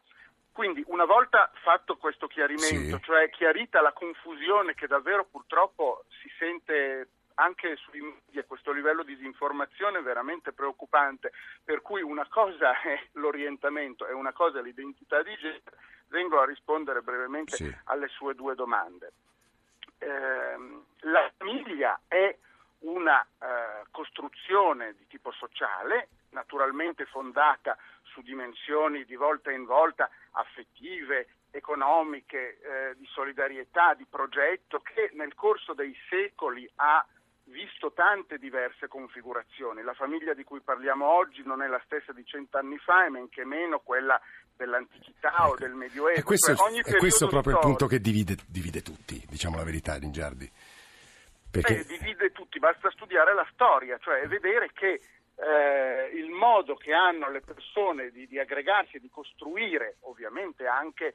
Quindi 0.59 0.83
una 0.89 1.05
volta 1.05 1.53
fatto 1.63 1.97
questo 1.99 2.27
chiarimento, 2.27 2.97
Sì. 2.97 3.03
cioè 3.05 3.31
chiarita 3.31 3.81
la 3.81 3.93
confusione 3.93 4.75
che 4.75 4.89
davvero 4.89 5.25
purtroppo 5.25 6.03
si 6.21 6.29
sente 6.37 7.11
anche 7.35 7.77
sui 7.77 8.01
media, 8.01 8.43
questo 8.43 8.73
livello 8.73 9.05
di 9.05 9.15
disinformazione 9.15 9.99
è 9.99 10.03
veramente 10.03 10.51
preoccupante, 10.53 11.31
per 11.63 11.81
cui 11.81 12.03
una 12.03 12.27
cosa 12.27 12.73
è 12.83 13.01
l'orientamento 13.13 14.05
e 14.09 14.13
una 14.13 14.33
cosa 14.33 14.59
è 14.59 14.63
l'identità 14.63 15.23
di 15.23 15.33
genere, 15.37 15.63
vengo 16.09 16.41
a 16.41 16.45
rispondere 16.45 17.03
brevemente 17.03 17.55
Sì. 17.55 17.73
alle 17.85 18.09
sue 18.09 18.35
due 18.35 18.57
domande. 18.57 19.13
Ehm, 19.99 20.85
la 21.03 21.31
famiglia 21.37 22.01
è 22.09 22.37
una 22.81 23.21
eh, 23.23 23.85
costruzione 23.91 24.95
di 24.97 25.07
tipo 25.09 25.33
sociale, 25.33 26.09
naturalmente 26.31 27.05
fondata 27.07 27.77
su 28.03 28.21
dimensioni 28.23 29.05
di 29.05 29.17
volta 29.17 29.51
in 29.51 29.65
volta 29.65 30.09
affettive, 30.33 31.29
economiche, 31.51 32.59
eh, 32.61 32.95
di 32.97 33.07
solidarietà, 33.07 33.95
di 33.95 34.07
progetto, 34.09 34.81
che 34.81 35.11
nel 35.15 35.35
corso 35.35 35.73
dei 35.75 35.95
secoli 36.09 36.69
ha 36.77 37.05
visto 37.45 37.93
tante 37.93 38.37
diverse 38.39 38.89
configurazioni. 38.89 39.83
La 39.83 39.95
famiglia 39.95 40.35
di 40.35 40.45
cui 40.45 40.61
parliamo 40.61 41.07
oggi 41.07 41.43
non 41.45 41.63
è 41.63 41.67
la 41.67 41.81
stessa 41.87 42.13
di 42.13 42.25
cent'anni 42.27 42.77
fa 42.79 43.07
e 43.07 43.11
men 43.11 43.29
che 43.31 43.45
meno 43.47 43.81
quella 43.81 44.21
dell'antichità 44.55 45.49
o 45.49 45.55
del 45.57 45.73
Medioevo. 45.73 46.19
E 46.19 46.23
questo, 46.23 46.55
Cioè, 46.55 46.83
è- 46.83 46.97
questo 46.99 47.27
proprio 47.29 47.55
il 47.55 47.59
storico- 47.61 47.61
punto 47.61 47.87
che 47.87 48.01
divide, 48.01 48.37
divide 48.47 48.83
tutti, 48.83 49.25
diciamo 49.29 49.57
la 49.57 49.65
verità, 49.65 49.97
Lingiardi. 49.97 50.51
Perché... 51.51 51.81
Eh, 51.81 51.85
divide 51.85 52.33
tutti, 52.33 52.59
basta 52.59 52.91
studiare 52.91 53.35
la 53.35 53.47
storia, 53.53 53.99
cioè 53.99 54.27
vedere 54.27 54.71
che 54.73 55.01
eh, 55.37 56.11
il 56.15 56.31
modo 56.31 56.75
che 56.75 56.93
hanno 56.93 57.31
le 57.31 57.41
persone 57.41 58.11
di, 58.11 58.27
di 58.27 58.39
aggregarsi 58.39 58.97
e 58.97 59.01
di 59.01 59.09
costruire, 59.09 59.97
ovviamente 60.01 60.67
anche 60.67 61.15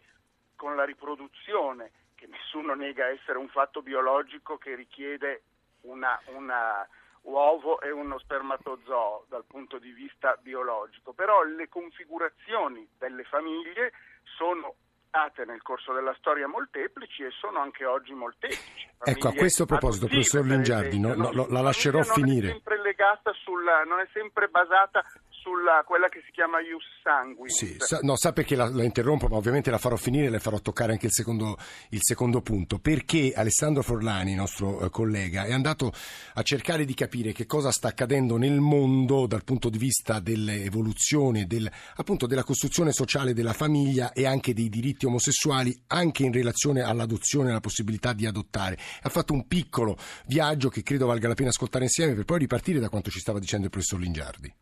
con 0.55 0.75
la 0.75 0.85
riproduzione, 0.85 1.91
che 2.15 2.27
nessuno 2.27 2.73
nega 2.73 3.07
essere 3.07 3.37
un 3.37 3.49
fatto 3.49 3.81
biologico 3.81 4.57
che 4.57 4.75
richiede 4.75 5.43
una, 5.81 6.19
una 6.27 6.87
uovo 7.23 7.81
e 7.81 7.91
uno 7.91 8.17
spermatozoo 8.17 9.25
dal 9.27 9.45
punto 9.45 9.77
di 9.77 9.91
vista 9.91 10.37
biologico, 10.41 11.13
però 11.13 11.43
le 11.43 11.67
configurazioni 11.69 12.87
delle 12.97 13.23
famiglie 13.23 13.91
sono 14.37 14.75
state 15.13 15.45
nel 15.45 15.61
corso 15.61 15.93
della 15.93 16.15
storia 16.17 16.47
molteplici 16.47 17.21
e 17.21 17.29
sono 17.29 17.59
anche 17.59 17.85
oggi 17.85 18.13
molteplici. 18.13 18.89
Ecco, 18.97 19.27
a 19.27 19.29
Famiglie 19.29 19.37
questo 19.37 19.65
proposito, 19.65 20.07
professor 20.07 20.43
Lingiardi, 20.43 20.99
no, 20.99 21.13
no, 21.13 21.31
la 21.31 21.45
La 21.49 21.61
lascerò 21.61 22.01
finire. 22.01 22.47
Non 22.47 22.49
è 22.49 22.53
sempre 22.53 22.81
legata 22.81 23.31
sulla, 23.43 23.83
non 23.83 23.99
è 23.99 24.07
sempre 24.11 24.47
basata 24.47 25.03
sulla 25.43 25.83
quella 25.85 26.07
che 26.07 26.21
si 26.25 26.31
chiama 26.31 26.61
ius 26.61 26.83
sanguinis. 27.03 27.53
Sì, 27.53 27.75
sa, 27.77 27.99
no, 28.01 28.15
sa 28.15 28.31
perché 28.31 28.55
la, 28.55 28.69
la 28.69 28.83
interrompo, 28.83 29.27
ma 29.27 29.35
ovviamente 29.35 29.69
la 29.69 29.77
farò 29.77 29.97
finire 29.97 30.27
e 30.27 30.29
le 30.29 30.39
farò 30.39 30.59
toccare 30.59 30.93
anche 30.93 31.07
il 31.07 31.11
secondo, 31.11 31.57
il 31.89 31.99
secondo 32.01 32.41
punto. 32.41 32.79
Perché 32.79 33.33
Alessandro 33.35 33.83
Forlani, 33.83 34.33
nostro 34.33 34.79
eh, 34.79 34.89
collega, 34.89 35.43
è 35.43 35.51
andato 35.51 35.91
a 36.33 36.41
cercare 36.41 36.85
di 36.85 36.93
capire 36.93 37.33
che 37.33 37.45
cosa 37.45 37.71
sta 37.71 37.89
accadendo 37.89 38.37
nel 38.37 38.59
mondo 38.61 39.27
dal 39.27 39.43
punto 39.43 39.69
di 39.69 39.77
vista 39.77 40.21
dell'evoluzione, 40.21 41.45
del, 41.45 41.69
appunto 41.95 42.25
della 42.25 42.43
costruzione 42.43 42.93
sociale 42.93 43.33
della 43.33 43.53
famiglia 43.53 44.13
e 44.13 44.25
anche 44.25 44.53
dei 44.53 44.69
diritti 44.69 45.05
omosessuali, 45.05 45.77
anche 45.87 46.23
in 46.23 46.31
relazione 46.31 46.81
all'adozione 46.81 47.47
e 47.47 47.51
alla 47.51 47.59
possibilità 47.59 48.13
di 48.13 48.25
adottare. 48.25 48.77
Ha 49.01 49.09
fatto 49.09 49.33
un 49.33 49.45
piccolo 49.45 49.97
viaggio 50.27 50.69
che 50.69 50.83
credo 50.83 51.05
valga 51.05 51.27
la 51.27 51.33
pena 51.33 51.49
ascoltare 51.49 51.83
insieme 51.83 52.13
per 52.13 52.23
poi 52.23 52.39
ripartire 52.39 52.79
da 52.79 52.87
quanto 52.89 53.09
ci 53.09 53.19
stava 53.19 53.39
dicendo 53.39 53.65
il 53.65 53.71
professor 53.71 53.99
Lingiardi. 53.99 54.53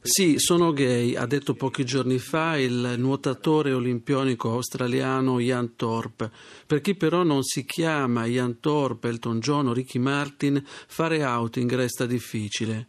Sì, 0.00 0.38
sono 0.38 0.72
gay, 0.72 1.14
ha 1.14 1.26
detto 1.26 1.52
pochi 1.52 1.84
giorni 1.84 2.16
fa 2.16 2.56
il 2.56 2.94
nuotatore 2.96 3.74
olimpionico 3.74 4.52
australiano 4.52 5.38
Ian 5.38 5.76
Thorpe. 5.76 6.30
Per 6.66 6.80
chi 6.80 6.94
però 6.94 7.24
non 7.24 7.42
si 7.42 7.66
chiama 7.66 8.24
Ian 8.24 8.58
Thorpe, 8.58 9.08
Elton 9.08 9.40
John 9.40 9.68
o 9.68 9.74
Ricky 9.74 9.98
Martin, 9.98 10.64
fare 10.64 11.22
outing 11.22 11.74
resta 11.74 12.06
difficile. 12.06 12.88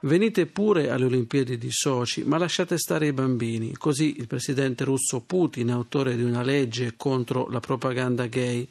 Venite 0.00 0.44
pure 0.44 0.90
alle 0.90 1.06
Olimpiadi 1.06 1.56
di 1.56 1.70
Sochi, 1.70 2.24
ma 2.24 2.36
lasciate 2.36 2.76
stare 2.76 3.06
i 3.06 3.14
bambini. 3.14 3.72
Così 3.74 4.18
il 4.18 4.26
presidente 4.26 4.84
russo 4.84 5.22
Putin, 5.22 5.70
autore 5.70 6.14
di 6.14 6.24
una 6.24 6.42
legge 6.42 6.92
contro 6.94 7.48
la 7.48 7.60
propaganda 7.60 8.26
gay, 8.26 8.68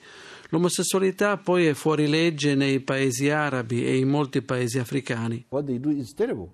L'omosessualità 0.55 1.35
poi 1.35 1.65
è 1.65 1.74
fuori 1.74 2.07
legge 2.07 2.55
nei 2.55 2.79
paesi 2.79 3.29
arabi 3.29 3.85
e 3.85 3.97
in 3.97 4.07
molti 4.07 4.41
paesi 4.41 4.79
africani. 4.79 5.47
What 5.50 5.65
they 5.65 5.77
do 5.77 5.89
is 5.89 6.13
terrible. 6.13 6.47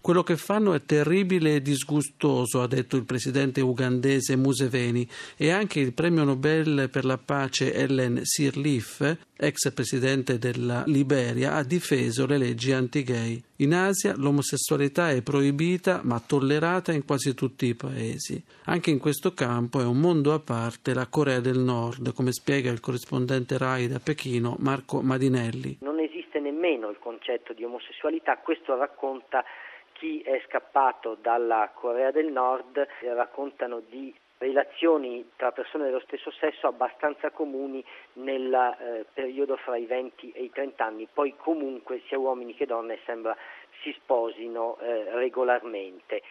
Quello 0.00 0.22
che 0.22 0.38
fanno 0.38 0.72
è 0.72 0.82
terribile 0.86 1.56
e 1.56 1.62
disgustoso, 1.62 2.62
ha 2.62 2.66
detto 2.66 2.96
il 2.96 3.04
presidente 3.04 3.60
ugandese 3.60 4.36
Museveni 4.36 5.06
e 5.36 5.50
anche 5.50 5.80
il 5.80 5.92
premio 5.92 6.24
Nobel 6.24 6.88
per 6.90 7.04
la 7.04 7.18
pace 7.18 7.74
Ellen 7.74 8.20
Sirleaf, 8.22 9.16
ex 9.36 9.70
presidente 9.72 10.38
della 10.38 10.82
Liberia, 10.86 11.56
ha 11.56 11.62
difeso 11.62 12.24
le 12.24 12.38
leggi 12.38 12.72
anti-gay. 12.72 13.42
In 13.56 13.74
Asia 13.74 14.16
l'omosessualità 14.16 15.10
è 15.10 15.20
proibita 15.20 16.00
ma 16.04 16.22
tollerata 16.24 16.92
in 16.92 17.04
quasi 17.04 17.34
tutti 17.34 17.66
i 17.66 17.74
paesi. 17.74 18.42
Anche 18.64 18.90
in 18.90 18.98
questo 18.98 19.34
campo 19.34 19.80
è 19.80 19.84
un 19.84 20.00
mondo 20.00 20.32
a 20.32 20.40
parte 20.40 20.94
la 20.94 21.06
Corea 21.06 21.40
del 21.40 21.58
Nord, 21.58 22.14
come 22.14 22.32
spiega 22.32 22.70
il 22.70 22.80
corrispondente 22.80 23.58
RAI 23.58 23.88
da 23.88 24.00
Pechino 24.00 24.56
Marco 24.60 25.02
Madinelli. 25.02 25.76
Non 25.80 26.00
esiste 26.00 26.17
nemmeno 26.58 26.88
il 26.88 26.98
concetto 26.98 27.52
di 27.52 27.64
omosessualità, 27.64 28.36
questo 28.38 28.76
racconta 28.76 29.44
chi 29.92 30.20
è 30.20 30.42
scappato 30.46 31.16
dalla 31.20 31.70
Corea 31.72 32.10
del 32.10 32.30
Nord, 32.30 32.86
raccontano 33.14 33.80
di 33.80 34.14
relazioni 34.38 35.30
tra 35.36 35.50
persone 35.50 35.84
dello 35.84 36.00
stesso 36.00 36.30
sesso 36.30 36.68
abbastanza 36.68 37.30
comuni 37.30 37.84
nel 38.14 38.52
eh, 38.52 39.06
periodo 39.12 39.56
fra 39.56 39.76
i 39.76 39.86
20 39.86 40.30
e 40.30 40.44
i 40.44 40.50
30 40.50 40.84
anni, 40.84 41.08
poi 41.12 41.34
comunque 41.36 42.02
sia 42.06 42.18
uomini 42.18 42.54
che 42.54 42.66
donne 42.66 42.98
sembra 43.04 43.36
si 43.82 43.94
sposino 44.02 44.76
eh, 44.80 45.14
regolarmente. 45.14 46.22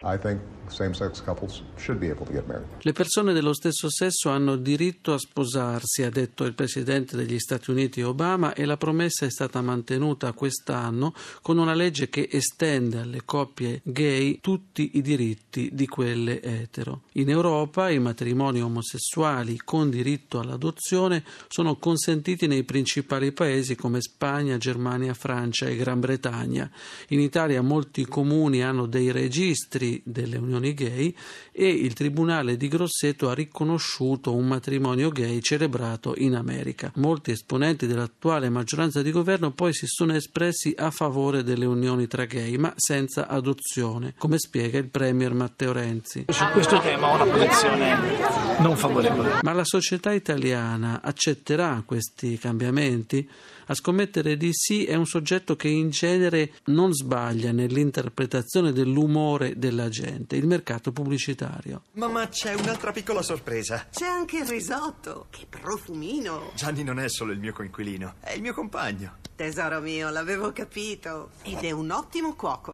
Le 2.80 2.92
persone 2.92 3.32
dello 3.32 3.54
stesso 3.54 3.90
sesso 3.90 4.30
hanno 4.30 4.56
diritto 4.56 5.12
a 5.12 5.18
sposarsi, 5.18 6.02
ha 6.02 6.10
detto 6.10 6.44
il 6.44 6.54
presidente 6.54 7.16
degli 7.16 7.38
Stati 7.38 7.70
Uniti 7.70 8.02
Obama 8.02 8.52
e 8.52 8.64
la 8.64 8.76
promessa 8.76 9.24
è 9.24 9.30
stata 9.30 9.62
mantenuta 9.62 10.32
quest'anno 10.32 11.14
con 11.42 11.58
una 11.58 11.74
legge 11.74 12.08
che 12.08 12.28
estende 12.30 12.98
alle 12.98 13.22
coppie 13.24 13.80
gay 13.82 14.40
tutti 14.40 14.92
i 14.94 15.00
diritti 15.02 15.70
di 15.72 15.86
quelle 15.86 16.42
etero. 16.42 17.02
In 17.12 17.30
Europa 17.30 17.90
i 17.90 17.98
matrimoni 17.98 18.60
omosessuali 18.60 19.56
con 19.64 19.90
diritto 19.90 20.38
all'adozione 20.38 21.24
sono 21.48 21.76
consentiti 21.76 22.46
nei 22.46 22.64
principali 22.64 23.32
paesi 23.32 23.74
come 23.74 24.00
Spagna, 24.00 24.58
Germania, 24.58 25.14
Francia 25.14 25.66
e 25.66 25.76
Gran 25.76 26.00
Bretagna. 26.00 26.70
In 27.08 27.20
Italia 27.20 27.37
Italia 27.38 27.62
molti 27.62 28.04
comuni 28.04 28.64
hanno 28.64 28.86
dei 28.86 29.12
registri 29.12 30.02
delle 30.04 30.38
unioni 30.38 30.74
gay 30.74 31.14
e 31.52 31.68
il 31.68 31.92
Tribunale 31.92 32.56
di 32.56 32.66
Grosseto 32.66 33.28
ha 33.28 33.32
riconosciuto 33.32 34.34
un 34.34 34.48
matrimonio 34.48 35.10
gay 35.10 35.40
celebrato 35.40 36.14
in 36.16 36.34
America. 36.34 36.90
Molti 36.96 37.30
esponenti 37.30 37.86
dell'attuale 37.86 38.48
maggioranza 38.48 39.02
di 39.02 39.12
governo 39.12 39.52
poi 39.52 39.72
si 39.72 39.86
sono 39.86 40.14
espressi 40.14 40.74
a 40.76 40.90
favore 40.90 41.44
delle 41.44 41.64
unioni 41.64 42.08
tra 42.08 42.24
gay, 42.24 42.56
ma 42.56 42.72
senza 42.74 43.28
adozione, 43.28 44.14
come 44.18 44.38
spiega 44.38 44.78
il 44.78 44.88
Premier 44.88 45.32
Matteo 45.32 45.70
Renzi. 45.70 46.24
Su 46.26 46.44
questo 46.46 46.80
tema 46.80 47.06
ho 47.06 47.22
una 47.22 47.32
posizione 47.32 48.58
non 48.58 48.76
favorevole. 48.76 49.38
Ma 49.42 49.52
la 49.52 49.64
società 49.64 50.12
italiana 50.12 51.00
accetterà 51.00 51.84
questi 51.86 52.36
cambiamenti? 52.36 53.30
A 53.70 53.74
scommettere 53.74 54.38
di 54.38 54.48
sì 54.54 54.86
è 54.86 54.94
un 54.94 55.04
soggetto 55.04 55.54
che 55.54 55.68
in 55.68 55.90
genere 55.90 56.52
non 56.66 56.90
sbaglia 56.94 57.52
nell'interpretazione 57.52 58.72
dell'umore 58.72 59.58
della 59.58 59.90
gente, 59.90 60.36
il 60.36 60.46
mercato 60.46 60.90
pubblicitario. 60.90 61.82
Mamma, 61.92 62.28
c'è 62.28 62.54
un'altra 62.54 62.92
piccola 62.92 63.20
sorpresa. 63.20 63.86
C'è 63.90 64.06
anche 64.06 64.38
il 64.38 64.46
risotto. 64.46 65.26
Che 65.28 65.44
profumino. 65.50 66.50
Gianni 66.54 66.82
non 66.82 66.98
è 66.98 67.10
solo 67.10 67.32
il 67.32 67.40
mio 67.40 67.52
coinquilino, 67.52 68.14
è 68.20 68.32
il 68.32 68.40
mio 68.40 68.54
compagno. 68.54 69.18
Tesoro 69.36 69.80
mio, 69.80 70.08
l'avevo 70.08 70.50
capito. 70.52 71.32
Ed 71.42 71.58
è 71.58 71.70
un 71.70 71.90
ottimo 71.90 72.34
cuoco. 72.34 72.72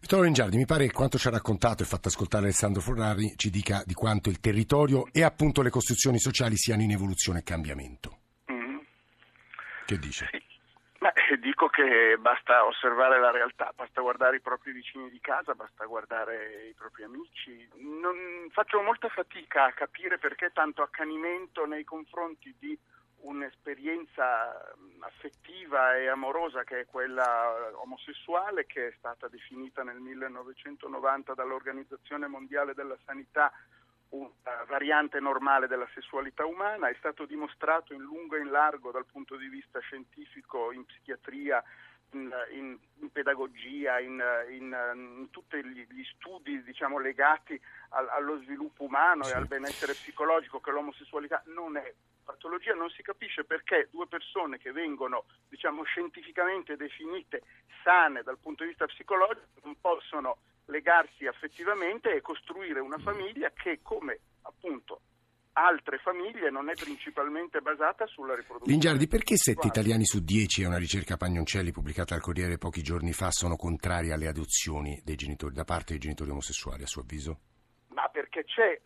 Vittorio 0.00 0.26
Ringiardi, 0.26 0.56
mi 0.56 0.66
pare 0.66 0.86
che 0.86 0.92
quanto 0.92 1.18
ci 1.18 1.26
ha 1.26 1.30
raccontato 1.30 1.82
e 1.82 1.86
fatto 1.86 2.06
ascoltare 2.06 2.44
Alessandro 2.44 2.80
Ferrari 2.80 3.32
ci 3.34 3.50
dica 3.50 3.82
di 3.84 3.94
quanto 3.94 4.30
il 4.30 4.38
territorio 4.38 5.08
e 5.10 5.24
appunto 5.24 5.62
le 5.62 5.70
costruzioni 5.70 6.20
sociali 6.20 6.56
siano 6.56 6.82
in 6.82 6.92
evoluzione 6.92 7.40
e 7.40 7.42
cambiamento. 7.42 8.18
Che 9.86 9.98
dice? 9.98 10.30
Beh, 10.98 11.12
dico 11.38 11.68
che 11.68 12.16
basta 12.18 12.64
osservare 12.64 13.20
la 13.20 13.30
realtà, 13.30 13.72
basta 13.76 14.00
guardare 14.00 14.36
i 14.36 14.40
propri 14.40 14.72
vicini 14.72 15.10
di 15.10 15.20
casa, 15.20 15.54
basta 15.54 15.84
guardare 15.84 16.68
i 16.68 16.72
propri 16.72 17.02
amici. 17.02 17.68
Non, 17.74 18.48
faccio 18.50 18.80
molta 18.80 19.08
fatica 19.10 19.66
a 19.66 19.72
capire 19.72 20.16
perché 20.18 20.50
tanto 20.54 20.80
accanimento 20.80 21.66
nei 21.66 21.84
confronti 21.84 22.54
di 22.58 22.78
un'esperienza 23.24 24.74
affettiva 25.00 25.96
e 25.96 26.08
amorosa 26.08 26.62
che 26.64 26.80
è 26.80 26.86
quella 26.86 27.54
omosessuale 27.82 28.66
che 28.66 28.88
è 28.88 28.94
stata 28.98 29.28
definita 29.28 29.82
nel 29.82 29.98
1990 29.98 31.34
dall'Organizzazione 31.34 32.26
Mondiale 32.26 32.74
della 32.74 32.96
Sanità 33.04 33.52
una 34.14 34.64
variante 34.66 35.18
normale 35.20 35.66
della 35.66 35.88
sessualità 35.94 36.46
umana, 36.46 36.88
è 36.88 36.94
stato 36.98 37.26
dimostrato 37.26 37.92
in 37.92 38.00
lungo 38.00 38.36
e 38.36 38.40
in 38.40 38.50
largo 38.50 38.90
dal 38.90 39.06
punto 39.06 39.36
di 39.36 39.48
vista 39.48 39.80
scientifico, 39.80 40.72
in 40.72 40.84
psichiatria, 40.84 41.62
in, 42.12 42.32
in, 42.52 42.78
in 43.00 43.10
pedagogia, 43.10 43.98
in, 43.98 44.22
in 44.50 45.28
tutti 45.30 45.62
gli 45.64 46.04
studi 46.16 46.62
diciamo, 46.62 46.98
legati 46.98 47.60
al, 47.90 48.08
allo 48.08 48.38
sviluppo 48.42 48.84
umano 48.84 49.24
sì. 49.24 49.32
e 49.32 49.34
al 49.34 49.46
benessere 49.46 49.94
psicologico 49.94 50.60
che 50.60 50.70
l'omosessualità 50.70 51.42
non 51.46 51.76
è 51.76 51.92
patologia, 52.24 52.74
non 52.74 52.88
si 52.90 53.02
capisce 53.02 53.44
perché 53.44 53.88
due 53.90 54.06
persone 54.06 54.58
che 54.58 54.72
vengono 54.72 55.24
diciamo, 55.48 55.82
scientificamente 55.82 56.76
definite 56.76 57.42
sane 57.82 58.22
dal 58.22 58.38
punto 58.38 58.62
di 58.62 58.70
vista 58.70 58.86
psicologico 58.86 59.60
non 59.62 59.76
possono 59.80 60.38
legarsi 60.66 61.26
affettivamente 61.26 62.14
e 62.14 62.20
costruire 62.20 62.80
una 62.80 62.98
famiglia 62.98 63.50
che 63.50 63.80
come 63.82 64.20
appunto 64.42 65.00
altre 65.54 65.98
famiglie 65.98 66.50
non 66.50 66.68
è 66.68 66.74
principalmente 66.74 67.60
basata 67.60 68.06
sulla 68.06 68.34
riproduzione. 68.34 68.72
Lingiardi, 68.72 69.06
perché 69.06 69.36
7 69.36 69.66
italiani 69.66 70.04
su 70.04 70.20
10, 70.20 70.62
è 70.62 70.66
una 70.66 70.78
ricerca 70.78 71.16
Pagnoncelli 71.16 71.70
pubblicata 71.70 72.14
al 72.14 72.20
Corriere 72.20 72.58
pochi 72.58 72.82
giorni 72.82 73.12
fa, 73.12 73.30
sono 73.30 73.56
contrari 73.56 74.10
alle 74.10 74.26
adozioni 74.26 75.00
genitori, 75.04 75.54
da 75.54 75.64
parte 75.64 75.92
dei 75.92 76.00
genitori 76.00 76.30
omosessuali, 76.30 76.82
a 76.82 76.86
suo 76.86 77.02
avviso? 77.02 77.38
Ma 77.88 78.08
perché 78.08 78.44
c'è, 78.44 78.80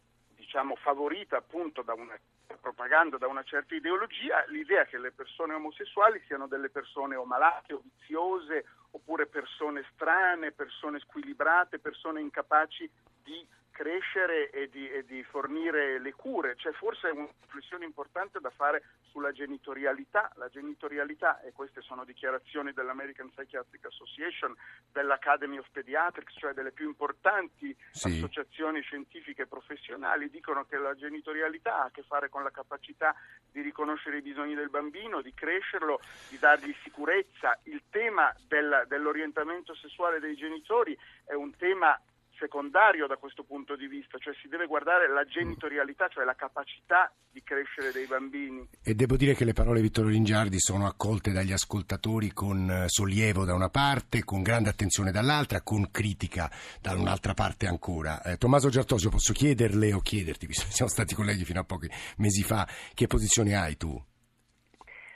diciamo, 0.58 0.74
favorita 0.74 1.36
appunto 1.36 1.82
da 1.82 1.94
una 1.94 2.18
propaganda, 2.60 3.16
da 3.16 3.28
una 3.28 3.44
certa 3.44 3.76
ideologia, 3.76 4.44
l'idea 4.48 4.84
che 4.86 4.98
le 4.98 5.12
persone 5.12 5.54
omosessuali 5.54 6.20
siano 6.26 6.48
delle 6.48 6.68
persone 6.68 7.14
o 7.14 7.24
malate 7.24 7.74
o 7.74 7.80
viziose 7.80 8.64
oppure 8.90 9.26
persone 9.26 9.84
strane, 9.94 10.50
persone 10.50 10.98
squilibrate, 10.98 11.78
persone 11.78 12.20
incapaci 12.20 12.90
di 13.28 13.46
crescere 13.78 14.50
e 14.50 14.68
di, 14.68 14.90
e 14.90 15.04
di, 15.04 15.22
fornire 15.22 16.00
le 16.00 16.12
cure. 16.12 16.56
C'è 16.56 16.72
forse 16.72 17.10
una 17.10 17.28
riflessione 17.42 17.84
importante 17.84 18.40
da 18.40 18.50
fare 18.50 18.82
sulla 19.12 19.30
genitorialità. 19.30 20.32
La 20.34 20.48
genitorialità, 20.48 21.40
e 21.42 21.52
queste 21.52 21.80
sono 21.82 22.04
dichiarazioni 22.04 22.72
dell'American 22.72 23.30
Psychiatric 23.30 23.84
Association, 23.84 24.52
dell'Academy 24.90 25.58
of 25.58 25.68
Pediatrics, 25.70 26.34
cioè 26.38 26.54
delle 26.54 26.72
più 26.72 26.88
importanti 26.88 27.76
sì. 27.92 28.08
associazioni 28.08 28.80
scientifiche 28.80 29.42
e 29.42 29.46
professionali, 29.46 30.28
dicono 30.28 30.64
che 30.64 30.76
la 30.76 30.96
genitorialità 30.96 31.76
ha 31.76 31.84
a 31.84 31.90
che 31.92 32.02
fare 32.02 32.28
con 32.28 32.42
la 32.42 32.50
capacità 32.50 33.14
di 33.52 33.60
riconoscere 33.60 34.16
i 34.16 34.22
bisogni 34.22 34.56
del 34.56 34.70
bambino, 34.70 35.22
di 35.22 35.32
crescerlo, 35.34 36.00
di 36.30 36.38
dargli 36.40 36.74
sicurezza. 36.82 37.56
Il 37.64 37.82
tema 37.90 38.34
del, 38.48 38.86
dell'orientamento 38.88 39.72
sessuale 39.76 40.18
dei 40.18 40.34
genitori 40.34 40.98
è 41.24 41.34
un 41.34 41.54
tema 41.56 41.96
secondario 42.38 43.06
da 43.06 43.16
questo 43.16 43.44
punto 43.44 43.76
di 43.76 43.86
vista, 43.86 44.18
cioè 44.18 44.34
si 44.40 44.48
deve 44.48 44.66
guardare 44.66 45.08
la 45.08 45.24
genitorialità, 45.24 46.08
cioè 46.08 46.24
la 46.24 46.34
capacità 46.34 47.12
di 47.30 47.42
crescere 47.42 47.92
dei 47.92 48.06
bambini. 48.06 48.68
E 48.82 48.94
devo 48.94 49.16
dire 49.16 49.34
che 49.34 49.44
le 49.44 49.52
parole 49.52 49.76
di 49.76 49.86
Vittorio 49.86 50.10
Ringiardi 50.10 50.58
sono 50.58 50.86
accolte 50.86 51.32
dagli 51.32 51.52
ascoltatori 51.52 52.32
con 52.32 52.70
eh, 52.70 52.88
sollievo 52.88 53.44
da 53.44 53.54
una 53.54 53.68
parte, 53.68 54.24
con 54.24 54.42
grande 54.42 54.70
attenzione 54.70 55.10
dall'altra, 55.10 55.62
con 55.62 55.90
critica 55.90 56.50
da 56.80 56.94
un'altra 56.94 57.34
parte 57.34 57.66
ancora. 57.66 58.22
Eh, 58.22 58.36
Tommaso 58.36 58.68
Giartosio, 58.68 59.10
posso 59.10 59.32
chiederle 59.32 59.92
o 59.92 60.00
chiederti, 60.00 60.46
visto 60.46 60.64
che 60.64 60.72
siamo 60.72 60.90
stati 60.90 61.14
colleghi 61.14 61.44
fino 61.44 61.60
a 61.60 61.64
pochi 61.64 61.88
mesi 62.18 62.42
fa, 62.42 62.66
che 62.94 63.06
posizione 63.06 63.54
hai 63.54 63.76
tu? 63.76 64.00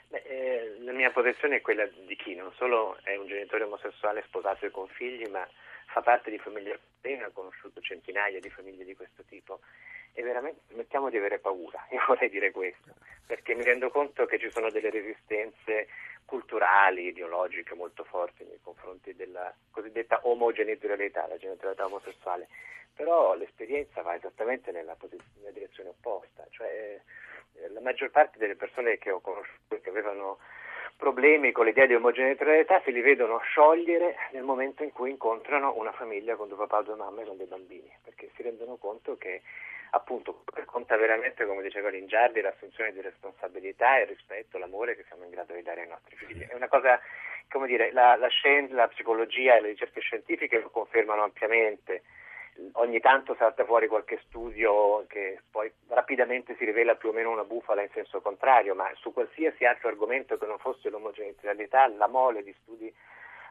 Eh, 0.09 0.77
la 0.81 0.93
mia 0.93 1.11
posizione 1.11 1.57
è 1.57 1.61
quella 1.61 1.85
di 1.85 2.15
chi 2.15 2.35
non 2.35 2.51
solo 2.57 2.97
è 3.03 3.15
un 3.15 3.27
genitore 3.27 3.63
omosessuale 3.63 4.23
sposato 4.27 4.65
e 4.65 4.71
con 4.71 4.87
figli, 4.87 5.25
ma 5.29 5.47
fa 5.93 6.01
parte 6.01 6.31
di 6.31 6.39
famiglie 6.39 6.79
ha 7.23 7.29
conosciuto 7.31 7.79
centinaia 7.81 8.39
di 8.39 8.49
famiglie 8.49 8.83
di 8.83 8.95
questo 8.95 9.23
tipo 9.23 9.59
e 10.13 10.23
veramente 10.23 10.61
smettiamo 10.71 11.09
di 11.09 11.17
avere 11.17 11.37
paura, 11.37 11.85
io 11.91 12.03
vorrei 12.07 12.29
dire 12.29 12.51
questo, 12.51 12.93
perché 13.27 13.53
mi 13.53 13.63
rendo 13.63 13.91
conto 13.91 14.25
che 14.25 14.39
ci 14.39 14.49
sono 14.49 14.71
delle 14.71 14.89
resistenze 14.89 15.87
culturali, 16.25 17.07
ideologiche 17.07 17.75
molto 17.75 18.03
forti 18.03 18.43
nei 18.43 18.59
confronti 18.63 19.15
della 19.15 19.53
cosiddetta 19.69 20.21
omogenitorialità, 20.23 21.27
la 21.27 21.37
genitorialità 21.37 21.85
omosessuale, 21.85 22.47
però 22.95 23.35
l'esperienza 23.35 24.01
va 24.01 24.15
esattamente 24.15 24.71
nella, 24.71 24.95
nella 25.37 25.51
direzione 25.51 25.89
opposta, 25.89 26.47
cioè 26.49 26.99
eh, 27.53 27.69
la 27.69 27.81
maggior 27.81 28.09
parte 28.09 28.39
delle 28.39 28.55
persone 28.55 28.97
che 28.97 29.11
ho 29.11 29.19
conosciuto 29.19 29.79
che 29.79 29.89
avevano 29.89 30.39
problemi 31.03 31.51
con 31.51 31.65
l'idea 31.65 31.85
di 31.85 31.95
omogenitorialità 31.95 32.81
si 32.85 32.93
li 32.93 33.01
vedono 33.01 33.39
sciogliere 33.39 34.15
nel 34.31 34.43
momento 34.43 34.83
in 34.83 34.93
cui 34.93 35.09
incontrano 35.09 35.73
una 35.75 35.91
famiglia 35.91 36.37
con 36.37 36.47
due 36.47 36.55
papà, 36.55 36.81
due 36.81 36.95
mamme 36.95 37.23
e 37.23 37.25
con 37.25 37.35
dei 37.35 37.45
bambini, 37.45 37.91
perché 38.05 38.29
si 38.33 38.41
rendono 38.41 38.77
conto 38.77 39.17
che 39.17 39.41
appunto 39.89 40.45
conta 40.63 40.95
veramente, 40.95 41.45
come 41.45 41.61
diceva 41.61 41.89
Lingiardi, 41.89 42.39
l'assunzione 42.39 42.93
di 42.93 43.01
responsabilità, 43.01 43.99
il 43.99 44.07
rispetto, 44.07 44.57
l'amore 44.57 44.95
che 44.95 45.03
siamo 45.09 45.25
in 45.25 45.31
grado 45.31 45.53
di 45.53 45.61
dare 45.61 45.81
ai 45.81 45.89
nostri 45.89 46.15
figli. 46.15 46.45
È 46.47 46.55
una 46.55 46.69
cosa, 46.69 46.97
come 47.49 47.67
dire, 47.67 47.91
la, 47.91 48.15
la 48.15 48.29
scienza, 48.29 48.73
la 48.73 48.87
psicologia 48.87 49.57
e 49.57 49.61
le 49.61 49.67
ricerche 49.69 49.99
scientifiche 49.99 50.61
lo 50.61 50.69
confermano 50.69 51.23
ampiamente 51.23 52.03
ogni 52.73 52.99
tanto 52.99 53.35
salta 53.35 53.65
fuori 53.65 53.87
qualche 53.87 54.21
studio 54.27 55.05
che 55.07 55.41
poi 55.49 55.71
rapidamente 55.87 56.55
si 56.57 56.65
rivela 56.65 56.95
più 56.95 57.09
o 57.09 57.13
meno 57.13 57.31
una 57.31 57.43
bufala 57.43 57.81
in 57.81 57.89
senso 57.93 58.21
contrario, 58.21 58.75
ma 58.75 58.89
su 58.95 59.13
qualsiasi 59.13 59.65
altro 59.65 59.89
argomento 59.89 60.37
che 60.37 60.45
non 60.45 60.57
fosse 60.59 60.89
l'omogeneità, 60.89 61.87
la 61.87 62.07
mole 62.07 62.43
di 62.43 62.53
studi 62.61 62.93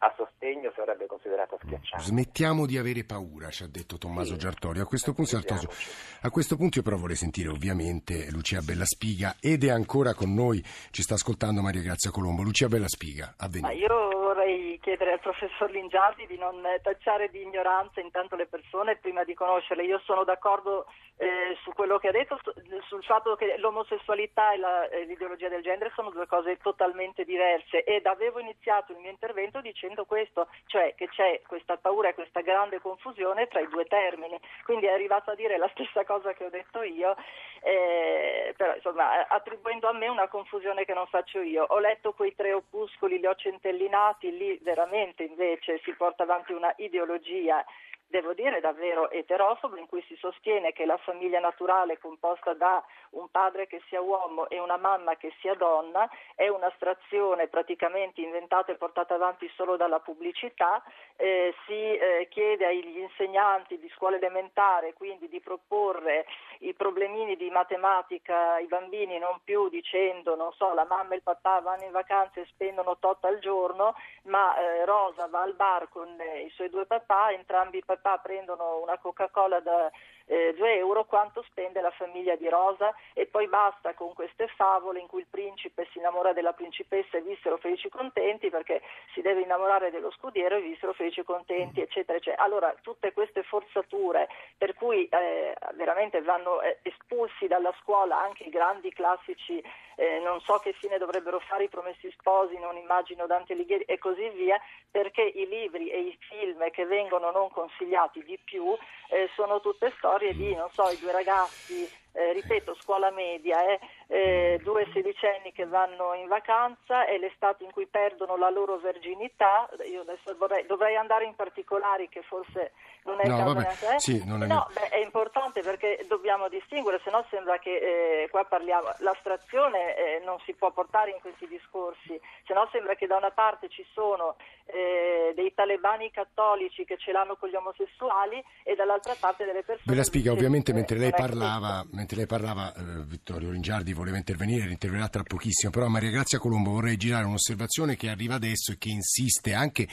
a 0.05 0.13
sostegno 0.17 0.73
sarebbe 0.75 1.07
considerata 1.07 1.57
schiacciante. 1.63 2.05
Smettiamo 2.05 2.67
di 2.67 2.77
avere 2.77 3.05
paura, 3.05 3.51
ci 3.51 3.63
ha 3.63 3.69
detto 3.69 3.99
Tommaso 3.99 4.33
sì. 4.33 4.39
Giartorio. 4.39 4.83
A 4.83 4.87
questo, 4.87 5.13
punto, 5.13 5.37
a 5.37 6.31
questo 6.31 6.57
punto 6.57 6.79
io 6.79 6.85
però 6.85 6.97
vorrei 6.97 7.17
sentire 7.17 7.49
ovviamente 7.49 8.29
Lucia 8.31 8.61
Bellaspiga 8.61 9.37
ed 9.41 9.63
è 9.63 9.71
ancora 9.71 10.15
con 10.15 10.35
noi, 10.35 10.61
ci 10.91 11.03
sta 11.03 11.15
ascoltando 11.15 11.63
Maria 11.63 11.83
Grazia 11.83 12.11
Colombo. 12.11 12.43
Lucia 12.43 12.67
Bellaspiga, 12.67 13.35
avvenire. 13.39 13.75
Ma 13.75 13.79
io 13.79 14.22
vorrei 14.33 14.79
chiedere 14.81 15.13
al 15.13 15.21
professor 15.21 15.71
Lingiardi 15.71 16.27
di 16.27 16.39
non 16.39 16.63
tacciare 16.83 17.29
di 17.29 17.43
ignoranza 17.43 18.01
intanto 18.01 18.35
le 18.35 18.47
persone 18.47 18.97
prima 18.97 19.25
di 19.25 19.35
conoscerle. 19.35 19.85
Io 19.85 20.01
sono 20.05 20.25
d'accordo 20.25 20.87
eh, 21.19 21.57
su 21.63 21.73
quello 21.73 21.99
che 21.99 22.09
ha 22.09 22.13
detto, 22.13 22.41
sul 22.89 23.05
fatto 23.05 23.37
che 23.37 23.57
l'omosessualità 23.59 24.53
e, 24.53 24.57
la, 24.57 24.89
e, 24.89 25.05
l'ideologia 25.05 25.49
del 25.49 25.63
genere 25.63 25.93
sono 25.95 26.11
due 26.11 26.27
cose 26.27 26.57
totalmente 26.59 27.25
diverse 27.25 27.85
ed 27.85 28.07
avevo 28.07 28.41
iniziato 28.41 28.93
il 28.93 28.99
mio 28.99 29.11
intervento 29.11 29.61
dicendo 29.61 30.05
questo, 30.05 30.49
cioè 30.67 30.95
che 30.95 31.09
c'è 31.09 31.43
questa 31.47 31.77
paura 31.77 32.09
e 32.09 32.15
questa 32.15 32.41
grande 32.41 32.81
confusione 32.81 33.49
tra 33.49 33.61
i 33.61 33.69
due 33.69 33.85
termini. 33.85 34.41
Quindi 34.65 34.87
è 34.87 34.93
arrivato 34.93 35.31
a 35.31 35.35
dire 35.35 35.59
la 35.59 35.69
stessa 35.73 36.05
cosa 36.05 36.33
che 36.33 36.45
ho 36.45 36.51
detto 36.51 36.83
io, 36.83 37.15
eh, 37.63 38.55
però 38.57 38.75
insomma 38.75 39.29
attribuendo 39.29 39.89
a 39.89 39.93
me 39.93 40.09
una 40.09 40.29
confusione 40.29 40.85
che 40.85 40.95
non 40.95 41.07
faccio 41.07 41.41
io. 41.41 41.65
Ho 41.69 41.79
letto 41.79 42.15
quei 42.15 42.35
tre 42.35 42.53
opuscoli, 42.53 43.19
li 43.19 43.27
ho 43.27 43.35
centellinati, 43.35 44.22
lì 44.31 44.59
veramente 44.63 45.25
invece 45.25 45.81
si 45.85 45.93
porta 45.93 46.23
avanti 46.23 46.53
una 46.53 46.73
ideologia 46.77 47.65
devo 48.13 48.35
dire 48.35 48.61
davvero 48.61 49.11
eterofobo, 49.11 49.77
in 49.77 49.87
cui 49.87 50.05
si 50.07 50.15
sostiene 50.17 50.73
che 50.73 50.85
la 50.85 50.99
famiglia 50.99 51.41
naturale 51.41 51.99
composta 51.99 52.53
da 52.53 52.85
un 53.13 53.31
padre 53.31 53.67
che 53.67 53.81
sia 53.89 54.03
uomo 54.03 54.49
e 54.51 54.61
una 54.61 54.77
mamma 54.77 55.17
che 55.17 55.33
sia 55.41 55.55
donna 55.55 56.09
è 56.35 56.47
un'astrazione 56.49 57.49
praticamente 57.49 58.21
inventata 58.21 58.71
e 58.71 58.77
portata 58.77 59.15
avanti 59.15 59.51
solo 59.57 59.77
dalla 59.77 60.01
pubblicità, 60.01 60.83
eh, 61.17 61.55
si 61.65 61.73
eh, 61.73 62.29
chiede 62.29 62.67
agli 62.67 62.99
insegnanti 62.99 63.79
di 63.79 63.91
scuola 63.97 64.17
elementare 64.17 64.93
quindi 64.93 65.29
di 65.29 65.41
proporre 65.41 66.27
i 66.61 66.75
problemini 66.75 67.37
di 67.37 67.49
matematica 67.49 68.55
ai 68.55 68.67
bambini 68.67 69.19
non 69.19 69.41
più 69.43 69.69
dicendo 69.71 70.37
non 70.37 70.53
so 70.53 70.75
la 70.75 70.85
mamma 70.85 71.15
e 71.15 71.17
il 71.17 71.23
papà 71.23 71.61
vanno 71.61 71.85
in 71.85 71.93
vacanza 71.93 72.41
e 72.41 72.47
spendono 72.51 72.99
tot 72.99 73.25
al 73.25 73.39
giorno, 73.39 73.95
ma 74.25 74.55
eh, 74.57 74.85
Rosa 74.85 75.27
va 75.29 75.41
al 75.41 75.55
bar 75.55 75.89
con 75.89 76.09
i 76.45 76.51
suoi 76.51 76.69
due 76.69 76.85
papà, 76.85 77.33
entrambi 77.33 77.79
i 77.79 77.85
papà 77.85 78.02
papà 78.03 78.19
prendono 78.19 78.83
una 78.83 78.99
Coca-Cola 78.99 79.61
da 79.61 79.91
eh, 80.27 80.55
2 80.57 80.77
euro, 80.77 81.05
quanto 81.05 81.43
spende 81.43 81.81
la 81.81 81.91
famiglia 81.91 82.37
di 82.37 82.49
Rosa 82.49 82.95
e 83.13 83.27
poi 83.27 83.49
basta 83.49 83.95
con 83.95 84.13
queste 84.15 84.49
favole 84.57 85.01
in 85.01 85.07
cui 85.07 85.21
il 85.21 85.27
principe 85.29 85.89
si 85.91 85.99
innamora 85.99 86.33
della 86.33 86.53
principessa 86.53 87.19
e 87.19 87.23
vissero 87.23 87.57
felici 87.59 87.87
e 87.87 87.91
contenti 87.91 88.51
perché 88.51 88.81
si 89.13 89.21
deve 89.21 89.43
innamorare 89.43 89.91
dello 89.91 90.11
scudiero 90.11 90.57
e 90.57 90.61
vissero 90.61 90.93
felici 90.93 91.21
e 91.21 91.25
contenti, 91.25 91.81
eccetera, 91.81 92.19
eccetera. 92.19 92.43
Allora, 92.43 92.75
tutte 92.83 93.13
queste 93.13 93.43
forzature 93.43 94.29
per 94.57 94.75
cui 94.75 95.07
eh, 95.07 95.55
veramente 95.75 96.21
vanno 96.23 96.61
eh, 96.63 96.79
espulsi 96.83 97.47
dalla 97.47 97.75
scuola 97.81 98.19
anche 98.19 98.45
i 98.45 98.51
grandi 98.51 98.93
classici 98.93 99.63
eh, 99.97 100.21
non 100.21 100.41
so 100.41 100.59
che 100.59 100.73
fine 100.73 100.99
dovrebbero 100.99 101.39
fare 101.41 101.65
i 101.65 101.69
promessi 101.69 102.11
sposi, 102.19 102.59
non 102.59 102.77
immagino 102.77 103.27
Dante 103.27 103.53
Alighieri 103.53 103.85
e 103.85 103.99
così 103.99 104.29
via, 104.31 104.61
perché 104.91 105.23
i 105.23 105.47
libri 105.47 105.91
e 105.91 106.01
i 106.01 106.19
film 106.21 106.71
che 106.71 106.87
vengono 106.87 107.31
non 107.31 107.51
consigliati 107.51 108.23
di 108.25 108.39
più 108.43 108.77
eh, 109.09 109.29
sono 109.35 109.61
tutte 109.61 109.93
storie 109.97 110.12
di, 110.19 110.55
non 110.55 110.69
so, 110.73 110.89
i 110.91 110.99
due 110.99 111.13
ragazzi 111.13 111.91
eh, 112.13 112.33
ripeto, 112.33 112.77
scuola 112.81 113.11
media, 113.11 113.65
eh, 113.65 113.81
eh, 114.07 114.61
due 114.63 114.87
sedicenni 114.93 115.53
che 115.53 115.67
vanno 115.67 116.15
in 116.15 116.29
vacanza, 116.29 117.07
è 117.07 117.17
l'estate 117.19 117.65
in 117.65 117.71
cui 117.71 117.87
perdono 117.87 118.37
la 118.37 118.51
loro 118.51 118.79
verginità, 118.79 119.69
io 119.91 120.03
adesso 120.03 120.37
vorrei, 120.37 120.67
dovrei 120.67 120.97
andare 120.97 121.25
in 121.25 121.35
particolari 121.35 122.09
che 122.09 122.23
forse 122.23 122.73
non 123.05 123.19
è 123.21 123.27
no, 123.27 123.37
caso 123.37 123.55
vabbè, 123.55 123.99
sì, 123.99 124.23
non 124.25 124.43
è... 124.43 124.47
No, 124.47 124.69
beh, 124.73 124.89
è 124.89 125.03
importante 125.03 125.63
perché 125.63 126.05
dobbiamo 126.07 126.49
distinguere, 126.49 127.01
se 127.03 127.11
no 127.11 127.25
sembra 127.31 127.59
che 127.59 128.25
eh, 128.25 128.29
qua 128.31 128.45
parliamo, 128.45 128.93
l'astrazione 128.99 129.97
eh, 129.97 130.23
non 130.25 130.39
si 130.45 130.53
può 130.55 130.71
portare 130.71 131.11
in 131.11 131.21
questi 131.21 131.49
discorsi, 131.49 132.21
se 132.45 132.55
no 132.55 132.69
sembra 132.71 132.95
che 132.95 133.07
da 133.07 133.17
una 133.17 133.31
parte 133.31 133.69
ci 133.69 133.85
sono 133.93 134.37
eh, 134.67 135.33
dei 135.35 135.53
talebani 135.55 136.11
cattolici 136.11 136.85
che 136.85 136.97
ce 136.99 137.13
l'hanno 137.13 137.37
con 137.37 137.49
gli 137.49 137.55
omosessuali 137.55 138.43
e 138.63 138.75
dall'altra 138.75 139.15
parte 139.19 139.45
delle 139.45 139.63
persone... 139.63 139.85
Ve 139.87 139.97
la 139.97 140.05
spiega 140.05 140.31
ovviamente 140.31 140.73
mentre 140.73 140.99
lei 140.99 141.11
parlava 141.11 141.85
mentre 142.03 142.17
lei 142.17 142.27
parlava, 142.27 142.75
eh, 142.75 143.05
Vittorio 143.05 143.51
Ringiardi 143.51 143.93
voleva 143.93 144.17
intervenire, 144.17 144.71
interverrà 144.71 145.09
tra 145.09 145.23
pochissimo, 145.23 145.71
però 145.71 145.87
Maria 145.87 146.11
Grazia 146.11 146.39
Colombo 146.39 146.71
vorrei 146.73 146.97
girare 146.97 147.27
un'osservazione 147.27 147.97
che 147.97 148.09
arriva 148.09 148.35
adesso 148.35 148.73
e 148.73 148.79
che 148.79 148.89
insiste 148.89 149.55
anche 149.55 149.89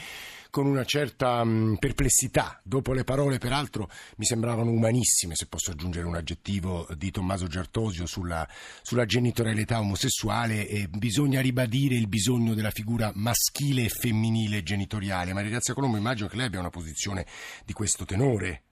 con 0.50 0.66
una 0.66 0.84
certa 0.84 1.44
mh, 1.44 1.76
perplessità. 1.78 2.60
Dopo 2.64 2.92
le 2.92 3.04
parole, 3.04 3.38
peraltro, 3.38 3.88
mi 4.16 4.24
sembravano 4.24 4.72
umanissime, 4.72 5.36
se 5.36 5.46
posso 5.46 5.70
aggiungere 5.70 6.06
un 6.06 6.16
aggettivo 6.16 6.88
di 6.96 7.12
Tommaso 7.12 7.46
Giartosio 7.46 8.06
sulla, 8.06 8.46
sulla 8.82 9.04
genitorialità 9.04 9.78
omosessuale, 9.78 10.66
e 10.66 10.88
bisogna 10.88 11.40
ribadire 11.40 11.94
il 11.94 12.08
bisogno 12.08 12.54
della 12.54 12.72
figura 12.72 13.12
maschile 13.14 13.84
e 13.84 13.88
femminile 13.88 14.64
genitoriale. 14.64 15.32
Maria 15.32 15.50
Grazia 15.50 15.74
Colombo, 15.74 15.96
immagino 15.96 16.28
che 16.28 16.36
lei 16.36 16.46
abbia 16.46 16.58
una 16.58 16.70
posizione 16.70 17.24
di 17.64 17.72
questo 17.72 18.04
tenore 18.04 18.64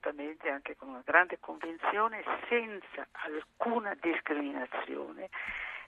assolutamente 0.00 0.48
anche 0.48 0.76
con 0.76 0.88
una 0.88 1.02
grande 1.04 1.38
convinzione, 1.38 2.22
senza 2.48 3.06
alcuna 3.12 3.94
discriminazione 4.00 5.28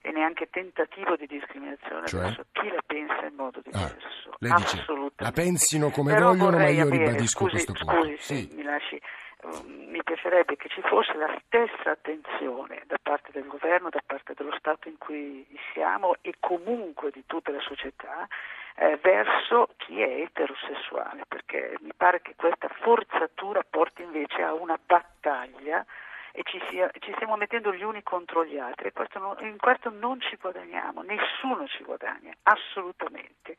e 0.03 0.11
neanche 0.11 0.49
tentativo 0.51 1.17
di 1.17 1.27
discriminazione 1.27 2.07
cioè? 2.07 2.21
verso 2.21 2.45
chi 2.53 2.69
la 2.69 2.83
pensa 2.85 3.25
in 3.25 3.35
modo 3.35 3.61
ah, 3.61 3.63
diverso. 3.65 4.31
Ah, 4.31 4.37
lei 4.39 4.53
dice, 4.57 4.85
la 5.17 5.33
pensino 5.33 5.91
come 5.91 6.13
Però 6.13 6.29
vogliono, 6.29 6.59
ma 6.59 6.69
io 6.69 6.83
avere, 6.83 7.05
ribadisco 7.05 7.49
scusi, 7.49 7.65
questo 7.65 7.73
punto. 7.73 8.17
Scusi, 8.17 8.17
sì. 8.19 8.49
mi 8.55 8.63
lasci 8.63 9.01
um, 9.43 9.91
mi 9.91 10.03
piacerebbe 10.03 10.57
che 10.57 10.69
ci 10.69 10.83
fosse 10.83 11.15
la 11.15 11.35
stessa 11.45 11.93
attenzione 11.93 12.83
da 12.87 12.99
parte 13.01 13.31
del 13.33 13.47
governo, 13.47 13.89
da 13.89 14.03
parte 14.05 14.35
dello 14.37 14.55
Stato 14.59 14.89
in 14.89 14.99
cui 14.99 15.47
siamo 15.73 16.17
e 16.21 16.35
comunque 16.39 17.11
di 17.11 17.23
tutta 17.27 17.51
la 17.51 17.61
società 17.61 18.27
eh, 18.77 18.99
verso 19.03 19.69
chi 19.77 20.01
è 20.01 20.23
eterosessuale, 20.23 21.25
perché 21.29 21.77
mi 21.81 21.93
pare 21.97 22.21
che 22.23 22.35
questa 22.37 22.69
forzatura 22.69 23.63
porti 23.69 24.03
invece 24.03 24.43
a 24.43 24.53
una 24.53 24.79
battaglia 24.85 25.85
e 26.33 26.43
ci, 26.45 26.59
sia, 26.71 26.91
ci, 26.99 27.13
stiamo 27.15 27.37
mettendo 27.37 27.73
gli 27.73 27.83
uni 27.83 28.03
contro 28.03 28.45
gli 28.45 28.59
altri 28.59 28.89
e 28.89 28.93
non, 29.19 29.37
in 29.41 29.59
questo 29.59 29.91
non 29.91 30.19
ci 30.21 30.37
guadagniamo, 30.41 31.03
nessuno 31.03 31.67
ci 31.69 31.85
guadagna, 31.85 32.33
assolutamente. 32.45 33.57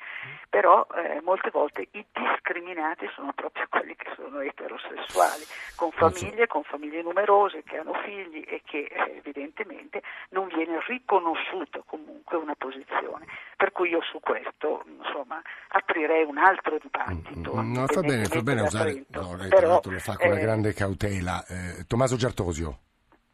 Però 0.50 0.86
eh, 0.96 1.22
molte 1.22 1.52
volte 1.52 1.88
i 1.92 2.06
discriminati 2.12 3.08
sono 3.14 3.32
proprio 3.34 3.66
quelli 3.70 3.96
che 3.96 4.12
sono 4.16 4.40
eterosessuali, 4.40 5.44
con 5.76 5.92
famiglie, 5.92 6.48
con 6.48 6.64
famiglie 6.64 7.02
numerose, 7.02 7.64
che 7.64 7.78
hanno 7.78 7.94
figli 8.04 8.44
e 8.48 8.62
che 8.66 8.90
eh, 8.90 9.18
evidentemente 9.18 10.02
non 10.30 10.48
viene 10.48 10.80
riconosciuta 10.88 11.82
comunque 11.86 12.38
una 12.38 12.56
posizione. 12.58 13.26
Per 13.56 13.72
cui 13.72 13.90
io 13.90 14.02
su 14.02 14.20
questo 14.20 14.84
insomma, 14.86 15.42
aprirei 15.70 16.24
un 16.24 16.38
altro 16.38 16.78
dibattito. 16.82 17.56
Mm, 17.56 17.74
no, 17.74 17.86
fa 17.88 18.02
bene, 18.02 18.26
fa 18.26 18.42
bene 18.42 18.62
usare, 18.62 19.06
no, 19.10 19.36
lei 19.36 19.50
Però, 19.50 19.80
lo 19.84 20.00
fa 20.00 20.18
con 20.18 20.32
eh, 20.32 20.40
grande 20.40 20.74
cautela. 20.74 21.46
Eh, 21.48 21.86
Tommaso 21.88 22.16
Giartosio. 22.16 22.62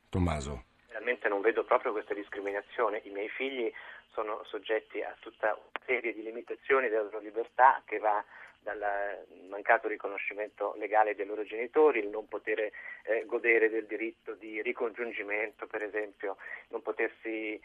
Tommaso. 0.09 0.65
personalmente 0.99 1.29
non 1.29 1.41
vedo 1.41 1.63
proprio 1.63 1.91
questa 1.91 2.13
discriminazione. 2.13 3.01
I 3.03 3.09
miei 3.09 3.29
figli 3.29 3.71
sono 4.11 4.43
soggetti 4.45 5.01
a 5.01 5.15
tutta 5.19 5.53
una 5.53 5.85
serie 5.85 6.13
di 6.13 6.23
limitazioni 6.23 6.89
della 6.89 7.03
loro 7.03 7.19
libertà 7.19 7.81
che 7.85 7.99
va 7.99 8.23
dal 8.61 9.25
mancato 9.47 9.87
riconoscimento 9.87 10.75
legale 10.77 11.15
dei 11.15 11.25
loro 11.25 11.43
genitori, 11.43 11.99
il 11.99 12.09
non 12.09 12.27
poter 12.27 12.59
eh, 12.59 13.23
godere 13.25 13.69
del 13.69 13.85
diritto 13.85 14.33
di 14.33 14.61
ricongiungimento, 14.61 15.65
per 15.65 15.81
esempio, 15.81 16.35
non 16.67 16.81
potersi 16.81 17.55
eh, 17.55 17.61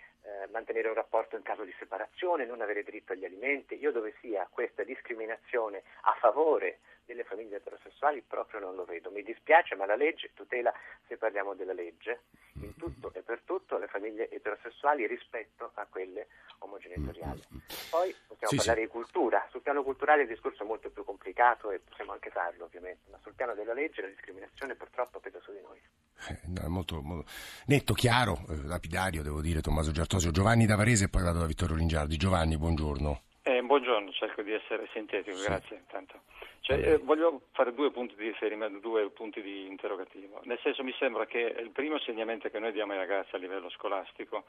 mantenere 0.52 0.88
un 0.88 0.94
rapporto 0.94 1.37
in 1.37 1.42
caso 1.42 1.64
di 1.64 1.74
separazione, 1.78 2.46
non 2.46 2.61
avere 2.61 2.85
diritto 2.85 3.12
agli 3.12 3.24
alimenti. 3.24 3.76
Io 3.78 3.90
dove 3.90 4.14
sia 4.20 4.46
questa 4.48 4.85
discriminazione 4.85 5.83
a 6.02 6.16
favore 6.20 6.78
delle 7.25 7.27
famiglie 7.27 7.57
eterosessuali 7.57 8.23
proprio 8.23 8.61
non 8.61 8.75
lo 8.75 8.85
vedo. 8.85 9.11
Mi 9.11 9.23
dispiace, 9.23 9.75
ma 9.75 9.87
la 9.87 9.97
legge 9.97 10.31
tutela, 10.35 10.73
se 11.09 11.17
parliamo 11.17 11.55
della 11.55 11.73
legge, 11.73 12.23
in 12.61 12.77
tutto 12.77 13.13
e 13.15 13.23
per 13.23 13.41
tutto 13.45 13.79
le 13.79 13.89
famiglie 13.89 14.31
eterosessuali 14.31 15.07
rispetto 15.07 15.73
a 15.75 15.87
quelle 15.89 16.29
omogenitoriali. 16.59 17.43
Poi 17.91 18.15
possiamo 18.27 18.53
sì, 18.53 18.57
parlare 18.57 18.81
sì. 18.81 18.87
di 18.87 18.93
cultura. 18.93 19.47
Sul 19.51 19.63
piano 19.63 19.83
culturale 19.83 20.23
il 20.23 20.29
discorso 20.29 20.63
è 20.63 20.67
molto 20.67 20.91
più 20.91 21.05
complicato 21.05 21.71
e 21.71 21.81
possiamo 21.81 22.13
anche 22.13 22.31
farlo 22.31 22.65
ovviamente, 22.65 23.11
ma 23.11 23.19
sul 23.23 23.35
piano 23.35 23.55
della 23.55 23.73
legge 23.73 24.03
la 24.03 24.09
discriminazione 24.09 24.75
purtroppo 24.75 25.19
pesa 25.19 25.41
su 25.41 25.53
di 25.53 25.61
noi. 25.63 25.81
Eh, 26.29 26.69
molto, 26.69 27.03
molto, 27.03 27.29
netto, 27.67 27.93
chiaro, 27.95 28.39
eh, 28.49 28.67
lapidario 28.67 29.23
devo 29.23 29.41
dire, 29.41 29.61
Tommaso 29.61 29.91
Giartosio. 29.91 30.31
Giovanni 30.31 30.67
Davarese 30.67 31.07
e 31.07 31.09
poi 31.09 31.23
vado 31.23 31.41
da 31.41 31.47
Vittorio 31.47 31.77
Ringiardi. 31.77 32.17
Giovanni, 32.17 32.57
buongiorno. 32.57 33.23
Eh, 33.47 33.61
buongiorno, 33.61 34.11
cerco 34.13 34.41
di 34.41 34.53
essere 34.53 34.89
sintetico, 34.93 35.37
sì. 35.37 35.47
grazie 35.47 35.77
intanto. 35.77 36.23
Cioè, 36.66 36.79
eh, 36.79 36.96
voglio 36.96 37.42
fare 37.53 37.74
due 37.74 37.90
punti 37.90 38.14
di 38.14 38.29
riferimento, 38.29 38.79
due 38.79 39.11
punti 39.11 39.42
di 39.42 39.66
interrogativo. 39.66 40.40
Nel 40.44 40.59
senso 40.62 40.83
mi 40.83 40.94
sembra 40.98 41.27
che 41.27 41.55
il 41.59 41.68
primo 41.68 41.96
insegnamento 41.96 42.48
che 42.48 42.59
noi 42.59 42.72
diamo 42.72 42.92
ai 42.92 42.98
ragazzi 42.98 43.35
a 43.35 43.38
livello 43.38 43.68
scolastico 43.68 44.44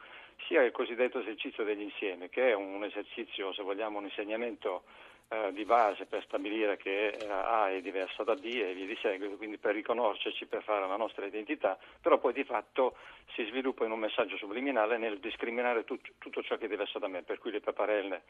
sia 0.47 0.63
il 0.63 0.71
cosiddetto 0.71 1.19
esercizio 1.19 1.65
degli 1.65 1.82
insiemi, 1.82 2.30
che 2.30 2.51
è 2.51 2.54
un 2.54 2.86
esercizio, 2.86 3.51
se 3.51 3.63
vogliamo, 3.63 3.97
un 3.97 4.06
insegnamento 4.06 4.84
eh, 5.28 5.51
di 5.51 5.65
base 5.65 6.06
per 6.06 6.23
stabilire 6.23 6.78
che 6.78 7.08
eh, 7.08 7.28
A 7.28 7.69
è 7.69 7.82
diversa 7.82 8.23
da 8.23 8.36
B 8.36 8.45
e 8.45 8.73
via 8.73 8.86
di 8.86 8.97
seguito, 9.01 9.36
quindi 9.36 9.58
per 9.58 9.73
riconoscerci, 9.73 10.45
per 10.45 10.63
fare 10.63 10.88
la 10.88 10.95
nostra 10.95 11.25
identità, 11.25 11.78
però 11.99 12.17
poi 12.17 12.32
di 12.32 12.45
fatto 12.45 12.95
si 13.34 13.43
sviluppa 13.43 13.84
in 13.84 13.91
un 13.91 13.99
messaggio 13.99 14.38
subliminale 14.38 14.97
nel 14.97 15.19
discriminare 15.19 15.84
tut- 15.84 16.13
tutto 16.17 16.41
ciò 16.43 16.56
che 16.56 16.65
è 16.65 16.69
diverso 16.69 16.97
da 16.97 17.10
me, 17.10 17.23
per 17.23 17.39
cui 17.39 17.51
le 17.51 17.60
paparelle 17.60 18.21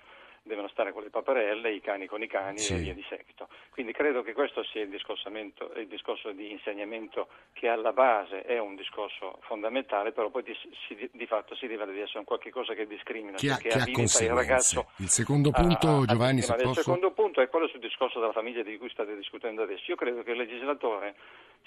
devono 0.46 0.68
stare 0.68 0.94
con 0.94 1.02
le 1.02 1.10
paperelle, 1.10 1.74
i 1.74 1.82
cani 1.82 2.06
con 2.06 2.22
i 2.22 2.28
cani 2.28 2.60
sì. 2.60 2.76
e 2.76 2.78
via 2.78 2.94
di 2.94 3.04
seguito. 3.10 3.48
Quindi 3.72 3.94
credo 3.94 4.22
che 4.22 4.34
questo 4.34 4.64
sia 4.64 4.84
il, 4.84 4.94
il, 4.94 5.88
discorso 5.88 6.32
di 6.32 6.52
insegnamento 6.52 7.28
che 7.54 7.68
alla 7.68 7.92
base 7.92 8.44
è 8.44 8.60
un 8.60 8.76
discorso 8.76 9.40
fondamentale, 9.42 10.12
però 10.12 10.30
poi 10.30 10.44
di, 10.44 10.56
si, 10.88 11.10
di 11.12 11.26
fatto 11.26 11.56
si 11.56 11.66
rivela 11.66 11.92
di 11.92 12.00
essere 12.00 12.20
un 12.20 12.26
qualche 12.26 12.52
cosa 12.52 12.74
che 12.74 12.86
discrimina, 12.86 13.38
che, 13.38 13.50
ha, 13.50 13.58
che, 13.58 13.70
abilita 13.70 14.24
il 14.24 14.30
ragazzo. 14.30 14.92
Il 14.98 15.10
secondo 15.10 15.50
punto, 15.50 15.88
a, 15.88 16.02
a, 16.02 16.06
Giovanni, 16.06 16.42
se 16.42 16.54
posso... 16.54 16.68
Il 16.68 16.76
secondo 16.76 17.12
punto 17.12 17.42
è 17.42 17.50
quello 17.50 17.68
sul 17.68 17.80
discorso 17.80 18.20
della 18.20 18.32
famiglia 18.32 18.62
di 18.62 18.78
cui 18.78 18.90
state 18.90 19.16
discutendo 19.16 19.64
adesso. 19.64 19.84
Io 19.88 19.96
credo 19.96 20.22
che 20.22 20.32
il 20.32 20.38
legislatore 20.38 21.16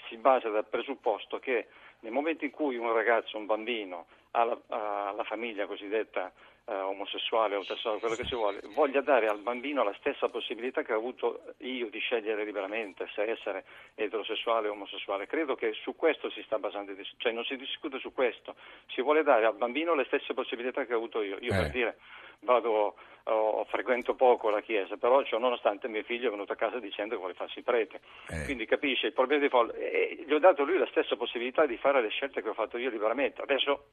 si 0.07 0.15
basa 0.15 0.47
dal 0.47 0.65
presupposto 0.65 1.37
che 1.39 1.67
nel 1.99 2.13
momento 2.13 2.45
in 2.45 2.51
cui 2.51 2.77
un 2.77 2.93
ragazzo, 2.93 3.37
un 3.37 3.45
bambino, 3.45 4.05
ha 4.31 4.43
la, 4.45 4.57
ha 4.67 5.11
la 5.11 5.23
famiglia 5.23 5.65
cosiddetta 5.65 6.31
eh, 6.69 6.75
omosessuale 6.75 7.55
o 7.55 7.57
omosessuale, 7.57 7.99
quello 7.99 8.15
che 8.15 8.25
si 8.25 8.35
vuole, 8.35 8.61
voglia 8.75 9.01
dare 9.01 9.27
al 9.27 9.39
bambino 9.39 9.83
la 9.83 9.95
stessa 9.97 10.29
possibilità 10.29 10.83
che 10.83 10.93
ho 10.93 10.97
avuto 10.97 11.41
io 11.57 11.89
di 11.89 11.99
scegliere 11.99 12.45
liberamente 12.45 13.09
se 13.15 13.23
essere 13.23 13.65
eterosessuale 13.95 14.67
o 14.67 14.73
omosessuale. 14.73 15.25
Credo 15.25 15.55
che 15.55 15.73
su 15.73 15.95
questo 15.95 16.29
si 16.29 16.43
sta 16.43 16.59
basando, 16.59 16.93
cioè 17.17 17.31
non 17.31 17.43
si 17.43 17.55
discute 17.55 17.97
su 17.97 18.13
questo, 18.13 18.55
si 18.93 19.01
vuole 19.01 19.23
dare 19.23 19.45
al 19.45 19.55
bambino 19.55 19.95
le 19.95 20.05
stesse 20.05 20.33
possibilità 20.33 20.85
che 20.85 20.93
ho 20.93 20.97
avuto 20.97 21.23
io. 21.23 21.37
Io 21.39 21.53
eh. 21.53 21.57
per 21.57 21.71
dire 21.71 21.97
vado, 22.41 22.95
oh, 23.23 23.65
frequento 23.65 24.13
poco 24.13 24.49
la 24.49 24.61
chiesa, 24.61 24.95
però 24.97 25.23
ciò 25.23 25.39
nonostante 25.39 25.87
mio 25.87 26.03
figlio 26.03 26.27
è 26.27 26.31
venuto 26.31 26.53
a 26.53 26.55
casa 26.55 26.79
dicendo 26.79 27.15
che 27.15 27.19
vuole 27.19 27.33
farsi 27.33 27.61
prete. 27.63 27.99
Eh. 28.29 28.45
Quindi 28.45 28.65
capisce 28.65 29.07
il 29.07 29.13
problema 29.13 29.41
di 29.41 29.49
fondo. 29.49 29.73
E 29.73 30.23
gli 30.25 30.33
ho 30.33 30.39
dato 30.39 30.63
lui 30.63 30.77
la 30.77 30.87
stessa 30.87 31.15
possibilità 31.15 31.65
di 31.65 31.77
fare 31.77 32.01
le 32.01 32.09
scelte 32.09 32.41
che 32.41 32.49
ho 32.49 32.53
fatto 32.53 32.77
io 32.77 32.89
liberamente. 32.89 33.41
Adesso 33.41 33.85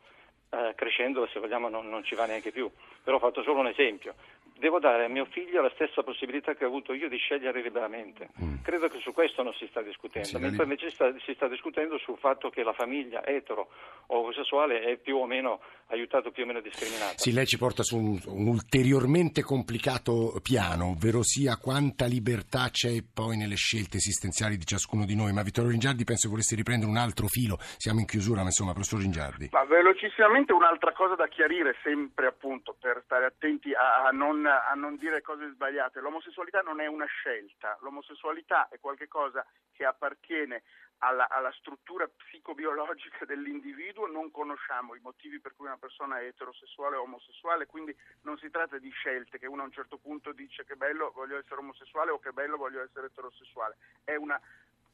eh, 0.51 0.75
crescendo, 0.75 1.27
se 1.27 1.41
vogliamo, 1.41 1.69
non, 1.69 1.89
non, 1.89 2.05
ci 2.05 2.15
va 2.15 2.27
neanche 2.27 2.53
più. 2.53 2.71
Però 3.03 3.17
ho 3.17 3.21
fatto 3.21 3.43
solo 3.43 3.61
un 3.61 3.69
esempio. 3.69 4.15
Devo 4.59 4.79
dare 4.79 5.05
a 5.05 5.09
mio 5.09 5.27
figlio 5.27 5.61
la 5.61 5.71
stessa 5.75 6.03
possibilità 6.03 6.55
che 6.55 6.65
ho 6.65 6.69
avuto 6.69 6.93
io 6.95 7.09
di 7.09 7.19
scegliere 7.19 7.61
liberamente. 7.63 8.31
Mm. 8.43 8.63
Credo 8.63 8.89
che 8.89 8.99
su 9.01 9.13
questo 9.13 9.43
non 9.43 9.53
si 9.55 9.67
sta 9.69 9.83
discutendo, 9.83 10.29
sì, 10.29 10.39
mentre 10.39 10.63
invece 10.63 10.91
sta, 10.91 11.13
si 11.25 11.35
sta 11.35 11.47
discutendo 11.47 11.99
sul 11.99 12.17
fatto 12.19 12.49
che 12.49 12.63
la 12.63 12.73
famiglia 12.73 13.25
etero 13.25 13.69
o 14.07 14.19
omosessuale 14.19 14.81
è 14.81 14.97
più 14.97 15.17
o 15.17 15.27
meno 15.27 15.61
aiutata 15.89 16.31
più 16.31 16.45
o 16.45 16.47
meno 16.47 16.61
discriminata. 16.61 17.15
Sì, 17.17 17.33
lei 17.33 17.47
ci 17.47 17.59
porta 17.59 17.83
su 17.83 17.97
un, 17.97 18.19
un 18.27 18.47
ulteriormente 18.47 19.43
complicato 19.43 20.39
piano, 20.43 20.91
ovvero 20.91 21.23
sia 21.23 21.57
quanta 21.57 22.07
libertà 22.07 22.71
c'è 22.71 23.03
poi 23.03 23.37
nelle 23.37 23.57
scelte 23.57 23.99
esistenziali 23.99 24.57
di 24.57 24.65
ciascuno 24.65 25.05
di 25.05 25.15
noi. 25.15 25.33
Ma 25.33 25.43
Vittorio 25.43 25.71
Ringiardi 25.71 26.05
penso 26.05 26.29
volesse 26.29 26.57
riprendere 26.57 26.91
un 26.91 26.97
altro 26.97 27.27
filo. 27.27 27.59
Siamo 27.77 28.01
in 28.01 28.07
chiusura, 28.07 28.41
ma 28.41 28.47
insomma, 28.47 28.73
professor 28.73 29.01
Ringiardi. 29.01 29.51
Ma 29.53 29.65
velocissimamente 29.65 30.53
un'altra 30.53 30.93
cosa 30.93 31.15
da 31.15 31.29
chiarire, 31.29 31.77
sempre 31.83 32.27
appunto 32.27 32.75
per 32.79 33.03
stare 33.05 33.27
attenti 33.27 33.73
a, 33.73 34.07
a, 34.07 34.11
a, 34.47 34.73
non, 34.75 34.97
dire 34.97 35.23
cose 35.23 35.51
sbagliate, 35.51 36.01
l'omosessualità 36.01 36.61
non 36.61 36.81
è 36.81 36.87
una 36.87 37.07
scelta, 37.07 37.77
l'omosessualità 37.81 38.69
è 38.69 38.79
qualcosa 38.79 39.45
che 39.73 39.85
appartiene 39.85 40.63
alla, 40.99 41.29
alla, 41.29 41.53
struttura 41.53 42.09
psicobiologica 42.09 43.25
dell'individuo, 43.25 44.07
non 44.07 44.31
conosciamo 44.31 44.95
i 44.95 45.01
motivi 45.01 45.41
per 45.41 45.55
cui 45.55 45.67
una 45.67 45.77
persona 45.77 46.21
è 46.21 46.27
eterosessuale 46.27 46.97
o 46.97 47.03
omosessuale, 47.03 47.67
quindi 47.67 47.95
non 48.23 48.39
si 48.39 48.51
tratta 48.51 48.79
di 48.79 48.91
scelte 48.91 49.39
che 49.39 49.47
uno 49.47 49.63
a 49.63 49.67
un 49.67 49.73
certo 49.73 49.99
punto 49.99 50.33
dice 50.33 50.65
che 50.65 50.77
bello 50.77 51.11
voglio 51.15 51.39
essere 51.39 51.61
omosessuale 51.61 52.11
o 52.11 52.19
che 52.19 52.33
bello 52.33 52.57
voglio 52.57 52.83
essere 52.83 53.07
eterosessuale, 53.07 53.77
è 54.05 54.15
una 54.15 54.41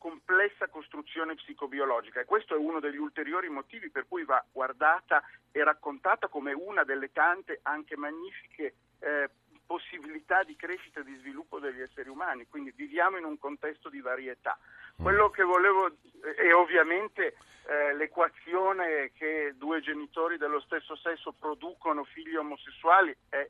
complessa 0.03 0.67
costruzione 0.67 1.37
psicobiologica 1.37 2.19
e 2.19 2.25
questo 2.25 2.57
è 2.57 2.59
uno 2.59 2.81
degli 2.81 2.97
ulteriori 2.97 3.49
motivi 3.49 3.89
per 3.89 4.07
cui 4.09 4.25
va 4.25 4.45
guardata 4.51 5.23
e 5.53 5.63
raccontata 5.63 6.27
come 6.27 6.53
una 6.53 6.83
delle 6.83 7.13
tante 7.13 7.61
anche 7.63 7.97
magnifiche 7.97 8.75
eh, 8.99 9.31
possibilità 9.73 10.43
di 10.43 10.55
crescita 10.55 11.01
e 11.01 11.05
di 11.05 11.17
sviluppo 11.17 11.59
degli 11.59 11.81
esseri 11.81 12.11
umani, 12.11 12.47
quindi 12.47 12.75
viviamo 12.77 13.17
in 13.17 13.25
un 13.25 13.39
contesto 13.39 13.89
di 13.89 14.03
varietà. 14.03 14.59
Quello 15.01 15.31
che 15.31 15.43
volevo 15.43 15.97
è 16.37 16.53
ovviamente 16.53 17.37
eh, 17.65 17.95
l'equazione 17.95 19.13
che 19.15 19.55
due 19.57 19.81
genitori 19.81 20.37
dello 20.37 20.61
stesso 20.61 20.95
sesso 20.97 21.33
producono 21.33 22.05
figli 22.05 22.37
omosessuali 22.37 23.17
è 23.31 23.49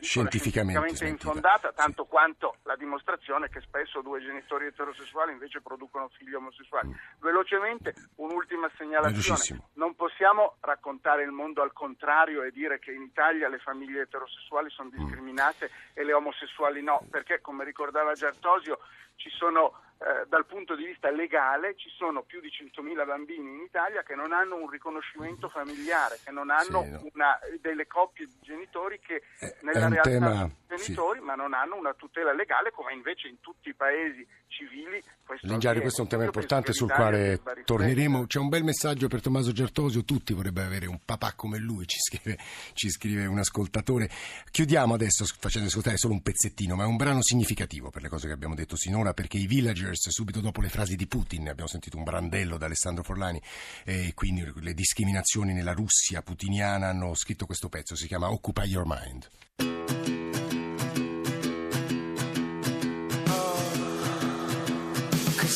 scientificamente, 0.00 1.06
infondata, 1.06 1.72
tanto 1.72 2.04
sì. 2.04 2.08
quanto 2.08 2.56
la 2.64 2.76
dimostrazione 2.76 3.48
che 3.48 3.60
spesso 3.60 4.00
due 4.00 4.20
genitori 4.20 4.66
eterosessuali 4.66 5.32
invece 5.32 5.60
producono 5.60 6.08
figli 6.08 6.34
omosessuali. 6.34 6.88
Mm. 6.88 6.92
Velocemente, 7.20 7.94
un'ultima 8.16 8.70
segnalazione. 8.76 9.62
Non 9.74 9.94
possiamo 9.94 10.56
raccontare 10.60 11.22
il 11.22 11.30
mondo 11.30 11.62
al 11.62 11.72
contrario 11.72 12.42
e 12.42 12.50
dire 12.50 12.78
che 12.78 12.92
in 12.92 13.02
Italia 13.02 13.48
le 13.48 13.58
famiglie 13.58 14.02
eterosessuali 14.02 14.70
sono 14.70 14.90
mm. 14.92 14.96
discriminate 14.96 15.70
mm. 15.70 15.92
e 15.94 16.04
le 16.04 16.12
omosessuali 16.12 16.82
no, 16.82 17.06
perché 17.10 17.40
come 17.40 17.64
ricordava 17.64 18.12
Giartosio 18.12 18.78
ci 19.16 19.30
sono 19.30 19.74
eh, 20.00 20.26
dal 20.28 20.46
punto 20.46 20.76
di 20.76 20.84
vista 20.84 21.10
legale 21.10 21.74
ci 21.76 21.88
sono 21.90 22.22
più 22.22 22.40
di 22.40 22.48
100.000 22.48 23.04
bambini 23.04 23.50
in 23.50 23.62
Italia 23.62 24.04
che 24.04 24.14
non 24.14 24.32
hanno 24.32 24.54
un 24.54 24.70
riconoscimento 24.70 25.48
familiare, 25.48 26.20
che 26.22 26.30
non 26.30 26.50
hanno 26.50 26.82
sì, 26.84 26.90
no. 26.90 27.02
una, 27.14 27.38
delle 27.60 27.88
coppie 27.88 28.26
di 28.26 28.36
genitori 28.40 29.00
che 29.00 29.22
eh, 29.40 29.56
nella 29.62 29.88
realtà 29.88 30.08
tema, 30.08 30.34
sono 30.34 30.52
genitori 30.68 31.18
sì. 31.18 31.24
ma 31.24 31.34
non 31.34 31.52
hanno 31.52 31.74
una 31.74 31.94
tutela 31.94 32.32
legale 32.32 32.70
come 32.70 32.92
invece 32.92 33.26
in 33.26 33.40
tutti 33.40 33.70
i 33.70 33.74
paesi 33.74 34.24
civili. 34.46 35.02
Lingiari, 35.42 35.80
questo 35.80 36.00
è 36.00 36.04
un 36.04 36.08
tema 36.08 36.24
importante 36.24 36.72
sul 36.72 36.90
quale 36.90 37.40
torneremo. 37.64 38.26
C'è 38.26 38.38
un 38.38 38.48
bel 38.48 38.64
messaggio 38.64 39.08
per 39.08 39.20
Tommaso 39.20 39.52
Gertosio, 39.52 40.04
tutti 40.04 40.32
vorrebbero 40.32 40.66
avere 40.66 40.86
un 40.86 41.00
papà 41.04 41.34
come 41.34 41.58
lui, 41.58 41.86
ci 41.86 41.98
scrive, 41.98 42.38
ci 42.72 42.88
scrive 42.88 43.26
un 43.26 43.38
ascoltatore. 43.38 44.08
Chiudiamo 44.50 44.94
adesso 44.94 45.26
facendo 45.38 45.68
ascoltare 45.68 45.98
solo 45.98 46.14
un 46.14 46.22
pezzettino, 46.22 46.76
ma 46.76 46.84
è 46.84 46.86
un 46.86 46.96
brano 46.96 47.22
significativo 47.22 47.90
per 47.90 48.02
le 48.02 48.08
cose 48.08 48.26
che 48.26 48.32
abbiamo 48.32 48.54
detto 48.54 48.76
sinora, 48.76 49.12
perché 49.12 49.36
i 49.36 49.46
villagers, 49.88 50.10
subito 50.10 50.40
dopo 50.40 50.60
le 50.60 50.68
frasi 50.68 50.96
di 50.96 51.06
Putin, 51.06 51.48
abbiamo 51.48 51.68
sentito 51.68 51.96
un 51.96 52.04
brandello 52.04 52.58
da 52.58 52.66
Alessandro 52.66 53.02
Forlani, 53.02 53.40
e 53.84 54.12
quindi 54.14 54.46
le 54.60 54.74
discriminazioni 54.74 55.52
nella 55.52 55.72
Russia 55.72 56.22
putiniana 56.22 56.88
hanno 56.88 57.14
scritto 57.14 57.46
questo 57.46 57.68
pezzo, 57.68 57.96
si 57.96 58.06
chiama 58.06 58.30
Occupy 58.30 58.66
Your 58.66 58.84
Mind. 58.86 59.28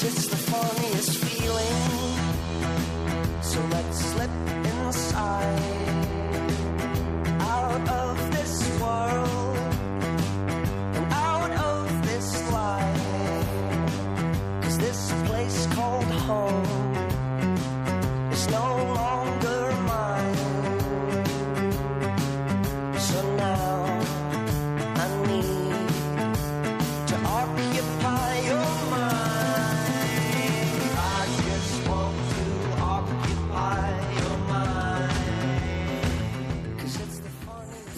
it's 0.05 0.27
the 0.27 0.37
funniest 0.37 1.17
feeling. 1.19 2.19
So 3.43 3.61
let's 3.71 3.99
slip 3.99 4.31
inside, 4.65 5.82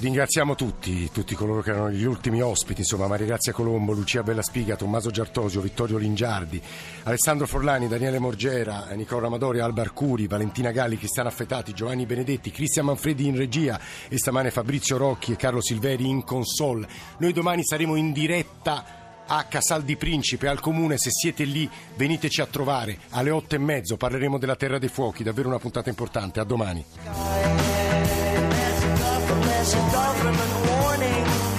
ringraziamo 0.04 0.54
tutti, 0.54 1.10
tutti 1.10 1.34
coloro 1.34 1.62
che 1.62 1.70
erano 1.70 1.90
gli 1.90 2.04
ultimi 2.04 2.42
ospiti, 2.42 2.80
insomma 2.82 3.06
Maria 3.06 3.24
Grazia 3.24 3.52
Colombo, 3.52 3.94
Lucia 3.94 4.22
Bellaspiga, 4.22 4.76
Tommaso 4.76 5.10
Giartosio, 5.10 5.62
Vittorio 5.62 5.96
Lingiardi, 5.96 6.60
Alessandro 7.04 7.46
Forlani, 7.46 7.88
Daniele 7.88 8.18
Morgera, 8.18 8.86
Nicola 8.90 9.28
Amadori, 9.28 9.60
Alba 9.60 9.80
Arcuri, 9.80 10.26
Valentina 10.26 10.72
Galli, 10.72 10.98
Cristiana 10.98 11.30
Affetati, 11.30 11.72
Giovanni 11.72 12.04
Benedetti, 12.04 12.50
Cristian 12.50 12.84
Manfredi 12.84 13.26
in 13.26 13.36
regia 13.36 13.80
e 14.08 14.18
stamane 14.18 14.50
Fabrizio 14.50 14.98
Rocchi 14.98 15.32
e 15.32 15.36
Carlo 15.36 15.62
Silveri 15.62 16.06
in 16.06 16.22
console. 16.22 16.86
Noi 17.16 17.32
domani 17.32 17.64
saremo 17.64 17.96
in 17.96 18.12
diretta 18.12 18.84
a 19.26 19.44
Casal 19.44 19.84
di 19.84 19.96
Principe, 19.96 20.48
al 20.48 20.60
comune, 20.60 20.98
se 20.98 21.08
siete 21.10 21.44
lì 21.44 21.68
veniteci 21.96 22.42
a 22.42 22.46
trovare 22.46 22.98
alle 23.10 23.30
otto 23.30 23.54
e 23.54 23.58
mezzo, 23.58 23.96
parleremo 23.96 24.36
della 24.36 24.56
Terra 24.56 24.78
dei 24.78 24.90
Fuochi, 24.90 25.22
davvero 25.22 25.48
una 25.48 25.58
puntata 25.58 25.88
importante, 25.88 26.40
a 26.40 26.44
domani. 26.44 27.93
It's 29.66 29.72
a 29.72 29.78
government 29.78 30.68
warning. 30.68 31.53